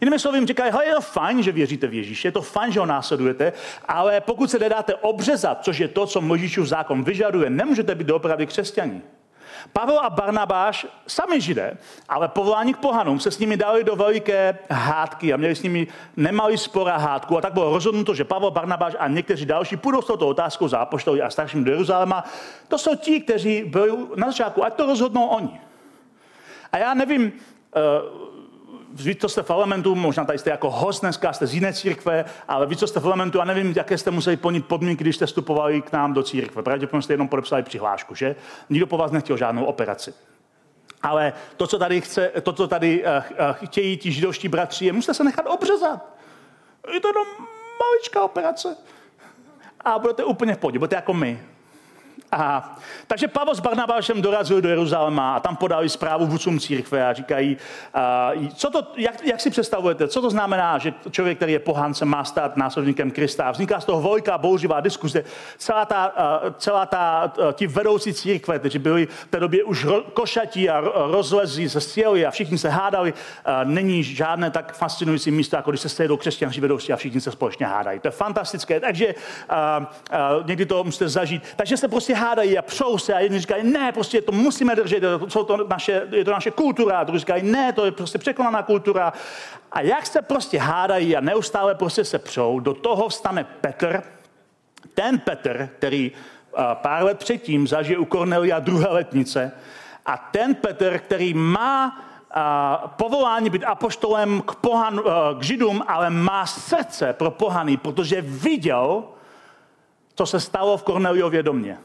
Jinými 0.01 0.18
slovy 0.18 0.46
říkají, 0.46 0.72
je 0.87 0.94
to 0.94 1.01
fajn, 1.01 1.42
že 1.42 1.53
věříte 1.53 1.87
v 1.87 1.94
Ježíše, 1.94 2.29
je 2.29 2.33
to 2.33 2.42
fajn, 2.42 2.72
že 2.72 2.81
ho 2.81 2.87
následujete, 2.87 3.53
ale 3.88 4.20
pokud 4.20 4.51
se 4.51 4.59
nedáte 4.59 4.94
obřezat, 4.94 5.64
což 5.64 5.79
je 5.79 5.88
to, 5.88 6.07
co 6.07 6.20
Možíšův 6.20 6.68
zákon 6.68 7.05
vyžaduje, 7.05 7.51
nemůžete 7.51 7.94
být 7.94 8.07
doopravdy 8.07 8.46
křesťaní. 8.46 9.03
Pavel 9.73 9.99
a 9.99 10.11
Barnabáš, 10.11 10.87
sami 11.07 11.40
židé, 11.40 11.77
ale 12.09 12.29
povolání 12.29 12.75
k 12.75 12.79
pohanům, 12.79 13.21
se 13.21 13.31
s 13.31 13.38
nimi 13.38 13.57
dali 13.57 13.85
do 13.85 13.97
veliké 13.97 14.59
hádky 14.71 15.33
a 15.33 15.37
měli 15.37 15.55
s 15.55 15.62
nimi 15.62 15.87
nemalý 16.16 16.59
spor 16.59 16.88
a 16.88 16.97
hádku. 16.97 17.38
A 17.38 17.40
tak 17.40 17.53
bylo 17.53 17.73
rozhodnuto, 17.75 18.14
že 18.14 18.25
Pavel, 18.25 18.51
Barnabáš 18.51 18.97
a 18.99 19.09
někteří 19.09 19.47
další 19.47 19.77
půjdou 19.77 20.03
s 20.03 20.07
touto 20.07 20.29
otázkou 20.29 20.68
za 20.68 20.79
apoštoli 20.79 21.23
a 21.23 21.31
starším 21.31 21.64
do 21.64 21.71
Jeruzaléma. 21.71 22.25
To 22.68 22.79
jsou 22.79 22.94
ti, 22.94 23.21
kteří 23.21 23.64
byli 23.64 23.92
na 24.16 24.27
začátku, 24.27 24.64
ať 24.64 24.75
to 24.75 24.87
rozhodnou 24.87 25.27
oni. 25.27 25.61
A 26.73 26.79
já 26.79 26.94
nevím, 26.94 27.33
uh, 27.33 28.38
vy, 29.00 29.14
co 29.14 29.28
jste 29.28 29.42
v 29.42 29.50
elementu, 29.50 29.94
možná 29.94 30.24
tady 30.24 30.38
jste 30.38 30.50
jako 30.50 30.70
host 30.70 31.00
dneska, 31.00 31.32
jste 31.32 31.46
z 31.46 31.54
jiné 31.54 31.72
církve, 31.72 32.24
ale 32.48 32.66
vy, 32.66 32.76
co 32.76 32.87
jste 32.87 33.00
v 33.00 33.06
elementu, 33.06 33.40
a 33.40 33.44
nevím, 33.44 33.72
jaké 33.76 33.98
jste 33.98 34.11
museli 34.11 34.37
plnit 34.37 34.66
podmínky, 34.66 35.04
když 35.04 35.16
jste 35.16 35.26
vstupovali 35.26 35.82
k 35.82 35.92
nám 35.92 36.14
do 36.14 36.22
církve. 36.22 36.62
Pravděpodobně 36.62 37.02
jste 37.02 37.12
jenom 37.12 37.28
podepsali 37.28 37.62
přihlášku, 37.62 38.14
že? 38.14 38.37
Nikdo 38.70 38.87
po 38.87 38.96
vás 38.96 39.11
nechtěl 39.11 39.37
žádnou 39.37 39.64
operaci. 39.64 40.14
Ale 41.02 41.32
to, 41.56 41.66
co 41.66 41.78
tady, 41.78 42.00
chce, 42.00 42.32
to, 42.42 42.52
co 42.52 42.68
tady 42.68 43.04
uh, 43.04 43.08
uh, 43.08 43.52
chtějí 43.52 43.96
ti 43.96 44.12
židovští 44.12 44.48
bratři, 44.48 44.87
je, 44.87 44.92
musíte 44.92 45.14
se 45.14 45.24
nechat 45.24 45.46
obřezat. 45.46 46.18
Je 46.92 47.00
to 47.00 47.08
jenom 47.08 47.26
maličká 47.80 48.22
operace. 48.22 48.76
A 49.80 49.98
budete 49.98 50.24
úplně 50.24 50.54
v 50.54 50.58
pohodě, 50.58 50.78
budete 50.78 50.96
jako 50.96 51.14
my. 51.14 51.42
A, 52.33 52.77
takže 53.07 53.29
Pavel 53.29 53.55
s 53.55 53.61
Barnabášem 53.61 54.23
dorazili 54.23 54.62
do 54.62 54.69
Jeruzaléma 54.69 55.37
a 55.37 55.41
tam 55.41 55.57
podali 55.57 55.88
zprávu 55.88 56.27
vůdcům 56.27 56.61
církve 56.61 57.07
a 57.07 57.12
říkají, 57.12 57.57
a, 57.95 58.31
co 58.55 58.71
to, 58.71 58.93
jak, 58.97 59.25
jak, 59.25 59.41
si 59.41 59.51
představujete, 59.51 60.09
co 60.09 60.21
to 60.21 60.31
znamená, 60.31 60.79
že 60.79 60.95
člověk, 61.11 61.38
který 61.38 61.53
je 61.53 61.59
poháncem, 61.59 62.09
má 62.09 62.25
stát 62.25 62.57
následníkem 62.57 63.11
Krista. 63.11 63.45
A 63.45 63.51
vzniká 63.51 63.81
z 63.81 63.85
toho 63.85 64.01
vojka, 64.01 64.38
bouřivá 64.38 64.81
diskuze. 64.81 65.25
Celá 65.59 65.85
ta, 65.85 66.05
a, 66.05 66.41
celá 66.59 66.87
ta, 66.87 67.33
ti 67.53 67.67
vedoucí 67.67 68.14
církve, 68.14 68.59
kteří 68.59 68.79
byli 68.79 69.07
v 69.07 69.27
té 69.31 69.41
době 69.41 69.64
už 69.64 69.85
ro, 69.85 70.03
košatí 70.03 70.71
a 70.71 70.81
rozlezí 70.95 71.69
se 71.69 71.81
sjeli 71.81 72.27
a 72.27 72.31
všichni 72.31 72.59
se 72.59 72.69
hádali, 72.69 73.14
a, 73.45 73.64
není 73.64 74.03
žádné 74.03 74.51
tak 74.51 74.75
fascinující 74.75 75.31
místo, 75.31 75.57
jako 75.57 75.71
když 75.71 75.81
se 75.81 75.88
sejdou 75.88 76.17
křesťanští 76.17 76.61
vedoucí 76.61 76.93
a 76.93 76.97
všichni 76.97 77.21
se 77.21 77.33
společně 77.33 77.67
hádají. 77.67 78.01
To 78.01 78.09
je 78.09 78.12
fantastické, 78.12 78.81
takže 78.81 79.14
a, 79.49 79.57
a, 79.57 79.88
někdy 80.47 80.67
to 80.67 80.85
musíte 80.85 81.09
zažít. 81.09 81.43
Takže 81.57 81.77
se 81.77 81.88
prostě 81.88 82.17
hádají 82.18 82.59
a 82.59 82.62
přou 82.62 82.98
se 82.98 83.14
a 83.14 83.20
jedni 83.20 83.40
říkají, 83.40 83.72
ne, 83.72 83.92
prostě 83.92 84.22
to 84.22 84.33
musíme 84.33 84.76
držet, 84.76 85.02
jsou 85.28 85.44
to 85.44 85.57
naše, 85.57 86.02
je 86.11 86.24
to 86.24 86.31
naše 86.31 86.50
kultura, 86.50 86.98
a 86.98 87.04
druhý 87.04 87.18
říkají, 87.18 87.42
ne, 87.42 87.72
to 87.72 87.85
je 87.85 87.92
prostě 87.92 88.18
překonaná 88.18 88.62
kultura. 88.62 89.12
A 89.72 89.81
jak 89.81 90.07
se 90.07 90.22
prostě 90.22 90.59
hádají 90.59 91.16
a 91.16 91.20
neustále 91.20 91.74
prostě 91.74 92.04
se 92.04 92.18
přou, 92.18 92.61
do 92.61 92.74
toho 92.74 93.09
vstane 93.09 93.44
Petr, 93.44 94.02
ten 94.94 95.18
Petr, 95.18 95.68
který 95.78 96.12
pár 96.74 97.04
let 97.04 97.18
předtím 97.18 97.66
zažije 97.66 97.98
u 97.98 98.04
Kornelia 98.04 98.59
druhé 98.59 98.88
letnice, 98.88 99.52
a 100.07 100.16
ten 100.16 100.54
Petr, 100.54 100.98
který 100.98 101.35
má 101.35 102.04
a, 102.31 102.94
povolání 102.96 103.50
být 103.50 103.64
apoštolem 103.64 104.42
k, 104.42 104.54
pohan, 104.54 105.00
k 105.38 105.42
židům, 105.42 105.83
ale 105.88 106.11
má 106.11 106.46
srdce 106.46 107.12
pro 107.12 107.31
pohany, 107.31 107.76
protože 107.76 108.20
viděl, 108.20 109.04
co 110.14 110.26
se 110.26 110.40
stalo 110.40 110.76
v 110.76 110.83
Korneliově 110.83 111.42
domě. 111.42 111.78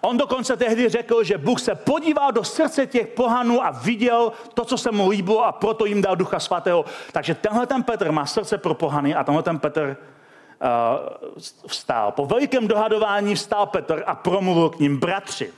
On 0.00 0.16
dokonce 0.16 0.56
tehdy 0.56 0.88
řekl, 0.88 1.24
že 1.24 1.38
Bůh 1.38 1.60
se 1.60 1.74
podíval 1.74 2.32
do 2.32 2.44
srdce 2.44 2.86
těch 2.86 3.06
pohanů 3.06 3.64
a 3.64 3.70
viděl 3.70 4.32
to, 4.54 4.64
co 4.64 4.78
se 4.78 4.90
mu 4.92 5.08
líbilo 5.08 5.44
a 5.44 5.52
proto 5.52 5.86
jim 5.86 6.02
dal 6.02 6.16
Ducha 6.16 6.40
Svatého. 6.40 6.84
Takže 7.12 7.34
tenhle 7.34 7.66
ten 7.66 7.82
Petr 7.82 8.12
má 8.12 8.26
srdce 8.26 8.58
pro 8.58 8.74
pohany 8.74 9.14
a 9.14 9.24
tenhle 9.24 9.42
ten 9.42 9.58
Petr 9.58 9.96
uh, 9.96 11.36
vstál. 11.66 12.12
Po 12.12 12.26
velikém 12.26 12.68
dohadování 12.68 13.34
vstál 13.34 13.66
Petr 13.66 14.02
a 14.06 14.14
promluvil 14.14 14.70
k 14.70 14.78
ním 14.78 14.96
bratři. 14.96 15.52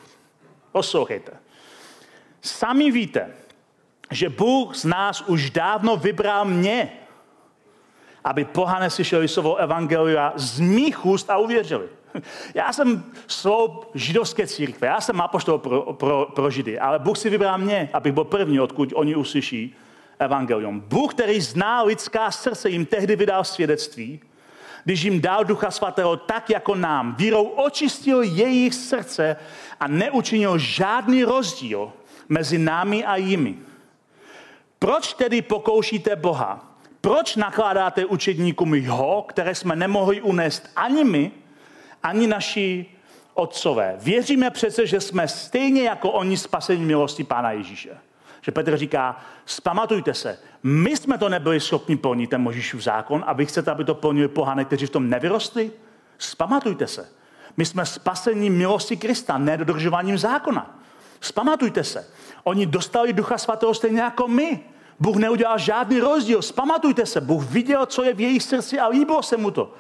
Poslouchejte. 0.73 1.33
Sami 2.43 2.91
víte, 2.91 3.35
že 4.11 4.29
Bůh 4.29 4.77
z 4.77 4.85
nás 4.85 5.21
už 5.21 5.51
dávno 5.51 5.97
vybral 5.97 6.45
mě, 6.45 6.93
aby 8.25 8.45
pohane 8.45 8.91
slyšeli 8.91 9.29
slovo 9.29 9.57
evangelia 9.57 10.33
z 10.37 10.61
mých 10.61 11.07
úst 11.07 11.31
a 11.31 11.37
uvěřili. 11.37 11.89
Já 12.55 12.73
jsem 12.73 13.05
sloup 13.27 13.91
židovské 13.95 14.47
církve, 14.47 14.89
já 14.89 15.01
jsem 15.01 15.21
apoštol 15.21 15.59
pro, 15.59 15.93
pro, 15.93 16.27
pro 16.35 16.51
židy, 16.51 16.79
ale 16.79 16.99
Bůh 16.99 17.19
si 17.19 17.31
vybral 17.31 17.59
mě, 17.59 17.91
abych 17.93 18.13
byl 18.13 18.25
první, 18.25 18.61
odkud 18.61 18.93
oni 18.95 19.17
uslyší 19.17 19.77
evangelium. 20.19 20.81
Bůh, 20.81 21.15
který 21.15 21.41
zná 21.41 21.83
lidská 21.83 22.31
srdce, 22.31 22.71
jim 22.71 22.87
tehdy 22.87 23.17
vydal 23.17 23.45
svědectví, 23.45 24.21
když 24.85 25.03
jim 25.03 25.21
dal 25.21 25.45
Ducha 25.45 25.71
Svatého 25.71 26.17
tak 26.17 26.51
jako 26.51 26.75
nám. 26.75 27.15
Vírou 27.15 27.45
očistil 27.45 28.23
jejich 28.23 28.75
srdce 28.75 29.37
a 29.81 29.89
neučinil 29.89 30.59
žádný 30.59 31.25
rozdíl 31.25 31.93
mezi 32.29 32.59
námi 32.59 33.05
a 33.05 33.17
jimi. 33.17 33.59
Proč 34.79 35.13
tedy 35.13 35.43
pokoušíte 35.43 36.17
Boha? 36.17 36.79
Proč 37.01 37.37
nakládáte 37.37 38.05
učedníkům 38.05 38.75
jeho, 38.75 39.23
které 39.29 39.55
jsme 39.55 39.77
nemohli 39.77 40.23
unést 40.23 40.71
ani 40.77 41.05
my, 41.05 41.31
ani 42.03 42.27
naši 42.27 42.87
otcové. 43.35 43.97
Věříme 43.99 44.51
přece, 44.51 44.87
že 44.87 45.01
jsme 45.01 45.29
stejně 45.29 45.83
jako 45.83 46.11
oni 46.11 46.37
spasení 46.37 46.85
milosti 46.85 47.25
Pána 47.25 47.51
Ježíše. 47.51 47.99
Že 48.41 48.53
Petr 48.53 48.77
říká, 48.77 49.21
spamatujte 49.47 50.15
se, 50.15 50.39
my 50.63 50.97
jsme 50.97 51.19
to 51.19 51.29
nebyli 51.29 51.61
schopni 51.61 51.97
plnit, 51.97 52.31
ten 52.31 52.43
Možíšův 52.43 52.83
zákon, 52.83 53.25
a 53.27 53.33
vy 53.33 53.47
chcete, 53.47 53.71
aby 53.71 53.85
to 53.85 53.95
plnili 53.95 54.29
pohany, 54.29 54.65
kteří 54.65 54.87
v 54.87 54.91
tom 54.91 55.11
nevyrostli? 55.11 55.73
Spamatujte 56.19 56.87
se. 56.87 57.09
My 57.57 57.65
jsme 57.65 57.87
spasení 57.87 58.51
milosti 58.51 58.97
Krista, 58.97 59.39
nedodržováním 59.39 60.19
zákona. 60.19 60.81
Spamatujte 61.21 61.85
se. 61.85 62.07
Oni 62.45 62.67
dostali 62.67 63.13
Ducha 63.13 63.39
Svatého 63.39 63.75
stejně 63.75 64.01
jako 64.01 64.29
my. 64.29 64.61
Bůh 65.01 65.17
neudělal 65.17 65.59
žádný 65.59 66.01
rozdíl. 66.01 66.43
Spamatujte 66.43 67.07
se. 67.07 67.21
Bůh 67.21 67.45
viděl, 67.45 67.87
co 67.87 68.03
je 68.03 68.15
v 68.15 68.21
jejich 68.21 68.43
srdci 68.43 68.79
a 68.79 68.89
líbilo 68.89 69.23
se 69.23 69.37
mu 69.37 69.51
to. 69.51 69.75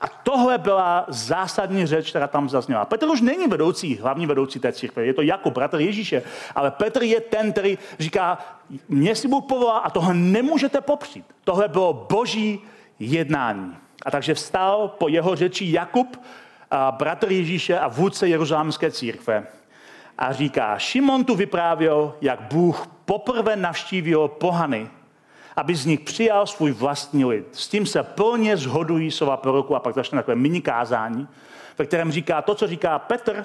A 0.00 0.08
tohle 0.08 0.58
byla 0.58 1.04
zásadní 1.08 1.86
řeč, 1.86 2.10
která 2.10 2.26
tam 2.26 2.48
zazněla. 2.48 2.84
Petr 2.84 3.06
už 3.06 3.20
není 3.20 3.46
vedoucí, 3.46 3.96
hlavní 3.96 4.26
vedoucí 4.26 4.60
té 4.60 4.72
církve, 4.72 5.06
je 5.06 5.14
to 5.14 5.22
jako 5.22 5.50
bratr 5.50 5.80
Ježíše, 5.80 6.22
ale 6.54 6.70
Petr 6.70 7.02
je 7.02 7.20
ten, 7.20 7.52
který 7.52 7.78
říká, 7.98 8.38
mě 8.88 9.14
si 9.14 9.28
Bůh 9.28 9.44
povolá 9.44 9.78
a 9.78 9.90
tohle 9.90 10.14
nemůžete 10.14 10.80
popřít. 10.80 11.24
Tohle 11.44 11.68
bylo 11.68 12.06
boží 12.10 12.60
jednání. 12.98 13.76
A 14.06 14.10
takže 14.10 14.34
vstal 14.34 14.88
po 14.88 15.08
jeho 15.08 15.36
řeči 15.36 15.72
Jakub, 15.72 16.20
a 16.70 16.92
bratr 16.92 17.32
Ježíše 17.32 17.78
a 17.78 17.88
vůdce 17.88 18.28
Jeruzalémské 18.28 18.90
církve. 18.90 19.46
A 20.18 20.32
říká, 20.32 20.78
Šimon 20.78 21.24
tu 21.24 21.34
vyprávěl, 21.34 22.14
jak 22.20 22.40
Bůh 22.40 22.86
poprvé 23.04 23.56
navštívil 23.56 24.28
pohany 24.28 24.90
aby 25.56 25.74
z 25.74 25.86
nich 25.86 26.00
přijal 26.00 26.46
svůj 26.46 26.72
vlastní 26.72 27.24
lid. 27.24 27.46
S 27.52 27.68
tím 27.68 27.86
se 27.86 28.02
plně 28.02 28.56
zhodují 28.56 29.10
slova 29.10 29.36
proroku 29.36 29.76
a 29.76 29.80
pak 29.80 29.94
začne 29.94 30.18
takové 30.18 30.34
mini 30.34 30.60
kázání, 30.60 31.28
ve 31.78 31.86
kterém 31.86 32.12
říká 32.12 32.42
to, 32.42 32.54
co 32.54 32.66
říká 32.66 32.98
Petr, 32.98 33.44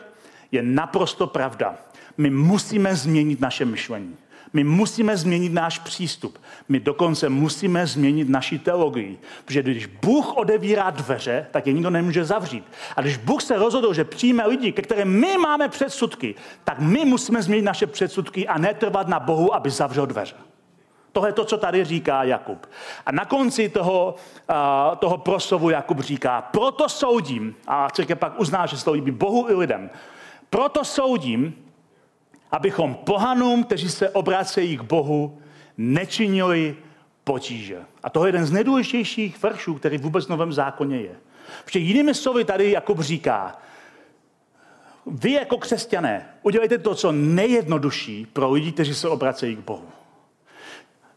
je 0.52 0.64
naprosto 0.64 1.28
pravda. 1.28 1.76
My 2.18 2.30
musíme 2.30 2.96
změnit 2.96 3.42
naše 3.42 3.66
myšlení. 3.66 4.16
My 4.54 4.64
musíme 4.64 5.18
změnit 5.18 5.54
náš 5.54 5.80
přístup. 5.80 6.40
My 6.70 6.80
dokonce 6.80 7.30
musíme 7.30 7.88
změnit 7.88 8.30
naši 8.30 8.60
teologii. 8.60 9.20
Protože 9.46 9.64
když 9.64 9.86
Bůh 9.86 10.38
odevírá 10.38 10.90
dveře, 10.90 11.48
tak 11.52 11.68
je 11.68 11.74
nikdo 11.74 11.90
nemůže 11.90 12.26
zavřít. 12.26 12.64
A 12.96 13.02
když 13.02 13.18
Bůh 13.18 13.42
se 13.42 13.58
rozhodl, 13.58 13.94
že 13.94 14.04
přijme 14.04 14.48
lidi, 14.48 14.72
ke 14.72 14.82
kterým 14.82 15.08
my 15.08 15.38
máme 15.38 15.70
předsudky, 15.70 16.36
tak 16.64 16.80
my 16.80 17.06
musíme 17.06 17.42
změnit 17.42 17.62
naše 17.62 17.88
předsudky 17.88 18.48
a 18.48 18.58
netrvat 18.58 19.08
na 19.08 19.20
Bohu, 19.20 19.56
aby 19.56 19.70
zavřel 19.70 20.06
dveře. 20.06 20.36
Tohle 21.12 21.30
je 21.30 21.34
to, 21.34 21.46
co 21.46 21.58
tady 21.58 21.86
říká 21.86 22.24
Jakub. 22.24 22.70
A 23.06 23.12
na 23.12 23.26
konci 23.26 23.70
toho, 23.70 24.16
uh, 24.50 24.98
toho 24.98 25.18
proslovu 25.18 25.70
Jakub 25.70 26.00
říká, 26.00 26.42
proto 26.42 26.90
soudím, 26.90 27.56
a 27.68 27.90
církev 27.90 28.20
pak 28.20 28.40
uzná, 28.40 28.66
že 28.66 28.92
líbí 28.92 29.12
Bohu 29.12 29.50
i 29.50 29.54
lidem, 29.54 29.90
proto 30.50 30.86
soudím, 30.86 31.56
abychom 32.52 32.96
pohanům, 32.96 33.64
kteří 33.64 33.90
se 33.90 34.10
obracejí 34.10 34.78
k 34.78 34.82
Bohu, 34.82 35.42
nečinili 35.78 36.76
potíže. 37.24 37.80
A 38.04 38.10
to 38.10 38.26
je 38.26 38.30
jeden 38.30 38.46
z 38.46 38.52
nejdůležitějších 38.52 39.44
veršů, 39.44 39.76
který 39.76 39.98
vůbec 39.98 40.26
v 40.26 40.30
Novém 40.30 40.54
zákoně 40.54 40.98
je. 40.98 41.16
Protože 41.66 41.80
jinými 41.80 42.14
slovy 42.14 42.46
tady 42.46 42.72
Jakub 42.72 43.00
říká, 43.00 43.58
vy 45.06 45.32
jako 45.32 45.58
křesťané 45.58 46.30
udělejte 46.44 46.78
to, 46.78 46.96
co 46.96 47.12
nejjednodušší 47.12 48.26
pro 48.26 48.52
lidi, 48.52 48.72
kteří 48.72 48.94
se 48.94 49.10
obracejí 49.10 49.56
k 49.56 49.60
Bohu. 49.60 49.88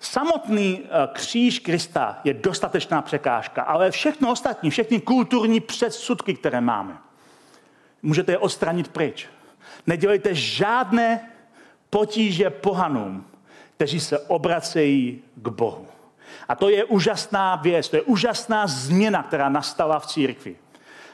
Samotný 0.05 0.80
eh, 0.84 1.09
kříž 1.12 1.59
Krista 1.59 2.20
je 2.24 2.34
dostatečná 2.34 3.02
překážka, 3.02 3.62
ale 3.62 3.90
všechno 3.90 4.30
ostatní, 4.30 4.70
všechny 4.70 5.00
kulturní 5.00 5.61
předsudky, 5.61 6.34
které 6.34 6.61
máme, 6.61 6.98
můžete 8.02 8.32
je 8.32 8.38
odstranit 8.38 8.88
pryč. 8.88 9.26
Nedělejte 9.86 10.34
žádné 10.34 11.30
potíže 11.90 12.50
pohanům, 12.50 13.26
kteří 13.76 14.00
se 14.00 14.18
obracejí 14.18 15.22
k 15.34 15.48
Bohu. 15.48 15.86
A 16.48 16.55
to 16.55 16.68
je 16.68 16.84
úžasná 16.84 17.57
věc, 17.57 17.88
to 17.88 17.96
je 17.96 18.02
úžasná 18.02 18.66
změna, 18.66 19.22
která 19.22 19.48
nastala 19.48 19.98
v 19.98 20.07
církvi. 20.07 20.57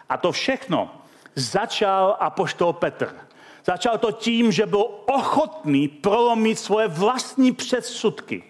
A 0.08 0.16
to 0.16 0.32
všechno 0.32 0.90
začal 1.34 2.16
apoštol 2.20 2.72
Petr. 2.72 3.14
Začal 3.64 3.98
to 3.98 4.12
tím, 4.12 4.52
že 4.52 4.66
byl 4.66 4.84
ochotný 5.06 5.88
prolomit 5.88 6.58
svoje 6.58 6.88
vlastní 6.88 7.52
předsudky 7.52 8.49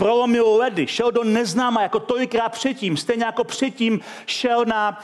prolomil 0.00 0.56
ledy, 0.56 0.86
šel 0.86 1.12
do 1.12 1.24
neznáma 1.24 1.82
jako 1.82 2.00
tolikrát 2.00 2.48
předtím, 2.48 2.96
stejně 2.96 3.24
jako 3.24 3.44
předtím 3.44 4.00
šel, 4.26 4.64
na, 4.64 4.98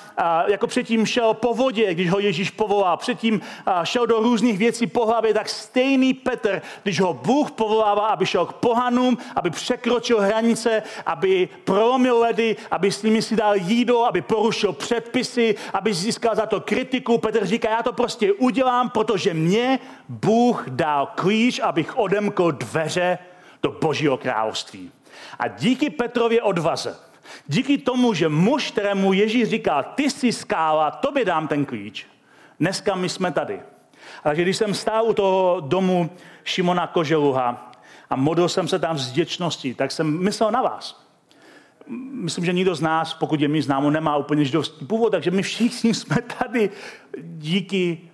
jako 0.46 0.66
předtím 0.66 1.06
šel 1.06 1.34
po 1.34 1.54
vodě, 1.54 1.94
když 1.94 2.10
ho 2.10 2.18
Ježíš 2.18 2.50
povolal, 2.50 2.96
předtím 2.96 3.40
šel 3.84 4.06
do 4.06 4.20
různých 4.20 4.58
věcí 4.58 4.86
po 4.86 5.06
hlavě, 5.06 5.34
tak 5.34 5.48
stejný 5.48 6.14
Petr, 6.14 6.62
když 6.82 7.00
ho 7.00 7.14
Bůh 7.14 7.50
povolává, 7.50 8.06
aby 8.06 8.26
šel 8.26 8.46
k 8.46 8.52
pohanům, 8.52 9.18
aby 9.36 9.50
překročil 9.50 10.20
hranice, 10.20 10.82
aby 11.06 11.48
prolomil 11.64 12.18
ledy, 12.18 12.56
aby 12.70 12.92
s 12.92 13.02
nimi 13.02 13.22
si 13.22 13.36
dal 13.36 13.56
jídlo, 13.56 14.06
aby 14.06 14.22
porušil 14.22 14.72
předpisy, 14.72 15.54
aby 15.72 15.94
získal 15.94 16.34
za 16.34 16.46
to 16.46 16.60
kritiku. 16.60 17.18
Petr 17.18 17.46
říká, 17.46 17.70
já 17.70 17.82
to 17.82 17.92
prostě 17.92 18.32
udělám, 18.32 18.90
protože 18.90 19.34
mě 19.34 19.78
Bůh 20.08 20.64
dal 20.68 21.12
klíč, 21.14 21.60
abych 21.60 21.98
odemkl 21.98 22.52
dveře 22.52 23.18
do 23.62 23.72
Božího 23.72 24.16
království. 24.16 24.90
A 25.38 25.48
díky 25.48 25.90
Petrově 25.90 26.42
odvaze, 26.42 26.96
díky 27.46 27.78
tomu, 27.78 28.14
že 28.14 28.28
muž, 28.28 28.70
kterému 28.70 29.12
Ježíš 29.12 29.48
říká, 29.48 29.82
ty 29.82 30.10
jsi 30.10 30.32
skála, 30.32 30.90
tobě 30.90 31.24
dám 31.24 31.48
ten 31.48 31.64
klíč, 31.64 32.06
dneska 32.60 32.94
my 32.94 33.08
jsme 33.08 33.32
tady. 33.32 33.60
Takže 34.22 34.42
když 34.42 34.56
jsem 34.56 34.74
stál 34.74 35.04
u 35.04 35.12
toho 35.12 35.60
domu 35.60 36.10
Šimona 36.44 36.86
Koželuha 36.86 37.72
a 38.10 38.16
modlil 38.16 38.48
jsem 38.48 38.68
se 38.68 38.78
tam 38.78 38.98
z 38.98 39.10
vděčnosti, 39.10 39.74
tak 39.74 39.92
jsem 39.92 40.22
myslel 40.22 40.50
na 40.50 40.62
vás. 40.62 41.06
Myslím, 42.10 42.44
že 42.44 42.52
nikdo 42.52 42.74
z 42.74 42.80
nás, 42.80 43.14
pokud 43.14 43.40
je 43.40 43.48
mi 43.48 43.62
známo, 43.62 43.90
nemá 43.90 44.16
úplně 44.16 44.44
židovský 44.44 44.86
původ, 44.86 45.10
takže 45.10 45.30
my 45.30 45.42
všichni 45.42 45.94
jsme 45.94 46.16
tady 46.22 46.70
díky 47.18 48.10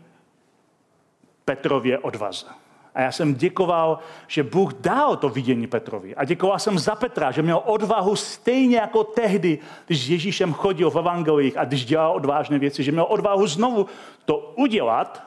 Petrově 1.45 1.99
odvaze. 1.99 2.47
A 2.95 3.01
já 3.01 3.12
jsem 3.12 3.34
děkoval, 3.34 3.99
že 4.26 4.43
Bůh 4.43 4.74
dal 4.74 5.16
to 5.16 5.28
vidění 5.28 5.66
Petrovi. 5.66 6.14
A 6.14 6.24
děkoval 6.24 6.59
jsem 6.59 6.78
za 6.78 6.95
Petra, 6.95 7.30
že 7.30 7.43
měl 7.43 7.62
odvahu 7.64 8.16
stejně 8.16 8.76
jako 8.76 9.05
tehdy, 9.05 9.59
když 9.86 10.07
Ježíšem 10.07 10.53
chodil 10.53 10.90
v 10.90 10.99
evangelích 10.99 11.57
a 11.57 11.64
když 11.64 11.84
dělal 11.84 12.12
odvážné 12.12 12.59
věci, 12.59 12.82
že 12.82 12.93
měl 12.93 13.07
odvahu 13.09 13.47
znovu 13.47 13.86
to 14.24 14.55
udělat, 14.57 15.26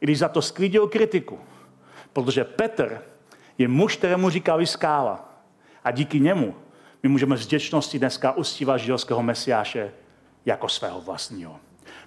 i 0.00 0.06
když 0.06 0.18
za 0.18 0.28
to 0.28 0.42
sklidil 0.42 0.88
kritiku. 0.88 1.38
Protože 2.12 2.44
Petr 2.44 3.02
je 3.58 3.68
muž, 3.68 3.96
kterému 3.96 4.30
říkali 4.30 4.66
skála. 4.66 5.28
A 5.84 5.90
díky 5.90 6.20
němu 6.20 6.54
my 7.02 7.08
můžeme 7.08 7.36
z 7.36 7.46
vděčnosti 7.46 7.98
dneska 7.98 8.32
ustívat 8.32 8.80
židovského 8.80 9.22
mesiáše 9.22 9.92
jako 10.46 10.68
svého 10.68 11.00
vlastního. 11.00 11.56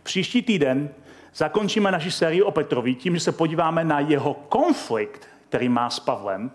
Příští 0.04 0.42
týden 0.42 0.90
Zakončíme 1.36 1.92
naši 1.92 2.12
sérii 2.12 2.42
o 2.42 2.52
Petrovi 2.52 2.96
tím, 2.96 3.16
že 3.16 3.20
se 3.20 3.32
podíváme 3.32 3.84
na 3.84 4.00
jeho 4.00 4.34
konflikt, 4.34 5.28
který 5.50 5.70
má 5.70 5.90
s 5.90 6.00
Pavlem 6.00 6.52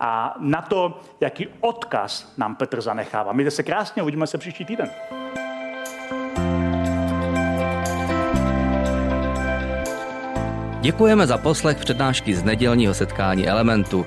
a 0.00 0.36
na 0.38 0.62
to, 0.62 1.00
jaký 1.20 1.48
odkaz 1.60 2.32
nám 2.36 2.56
Petr 2.56 2.80
zanechává. 2.80 3.32
Mějte 3.32 3.50
se 3.50 3.62
krásně, 3.62 4.02
uvidíme 4.02 4.26
se 4.26 4.38
příští 4.38 4.64
týden. 4.64 4.90
Děkujeme 10.80 11.26
za 11.26 11.38
poslech 11.38 11.78
přednášky 11.78 12.34
z 12.34 12.44
nedělního 12.44 12.94
setkání 12.94 13.48
Elementu. 13.48 14.06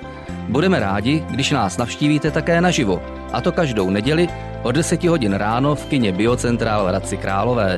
Budeme 0.49 0.80
rádi, 0.80 1.26
když 1.30 1.51
nás 1.51 1.78
navštívíte 1.78 2.32
také 2.32 2.62
naživo, 2.62 3.01
a 3.34 3.41
to 3.41 3.51
každou 3.51 3.89
neděli 3.89 4.28
od 4.64 4.72
10 4.72 5.03
hodin 5.03 5.34
ráno 5.34 5.76
v 5.76 5.86
kině 5.86 6.12
Biocentrál 6.12 6.86
v 6.86 6.88
Hradci 6.88 7.18
Králové. 7.18 7.78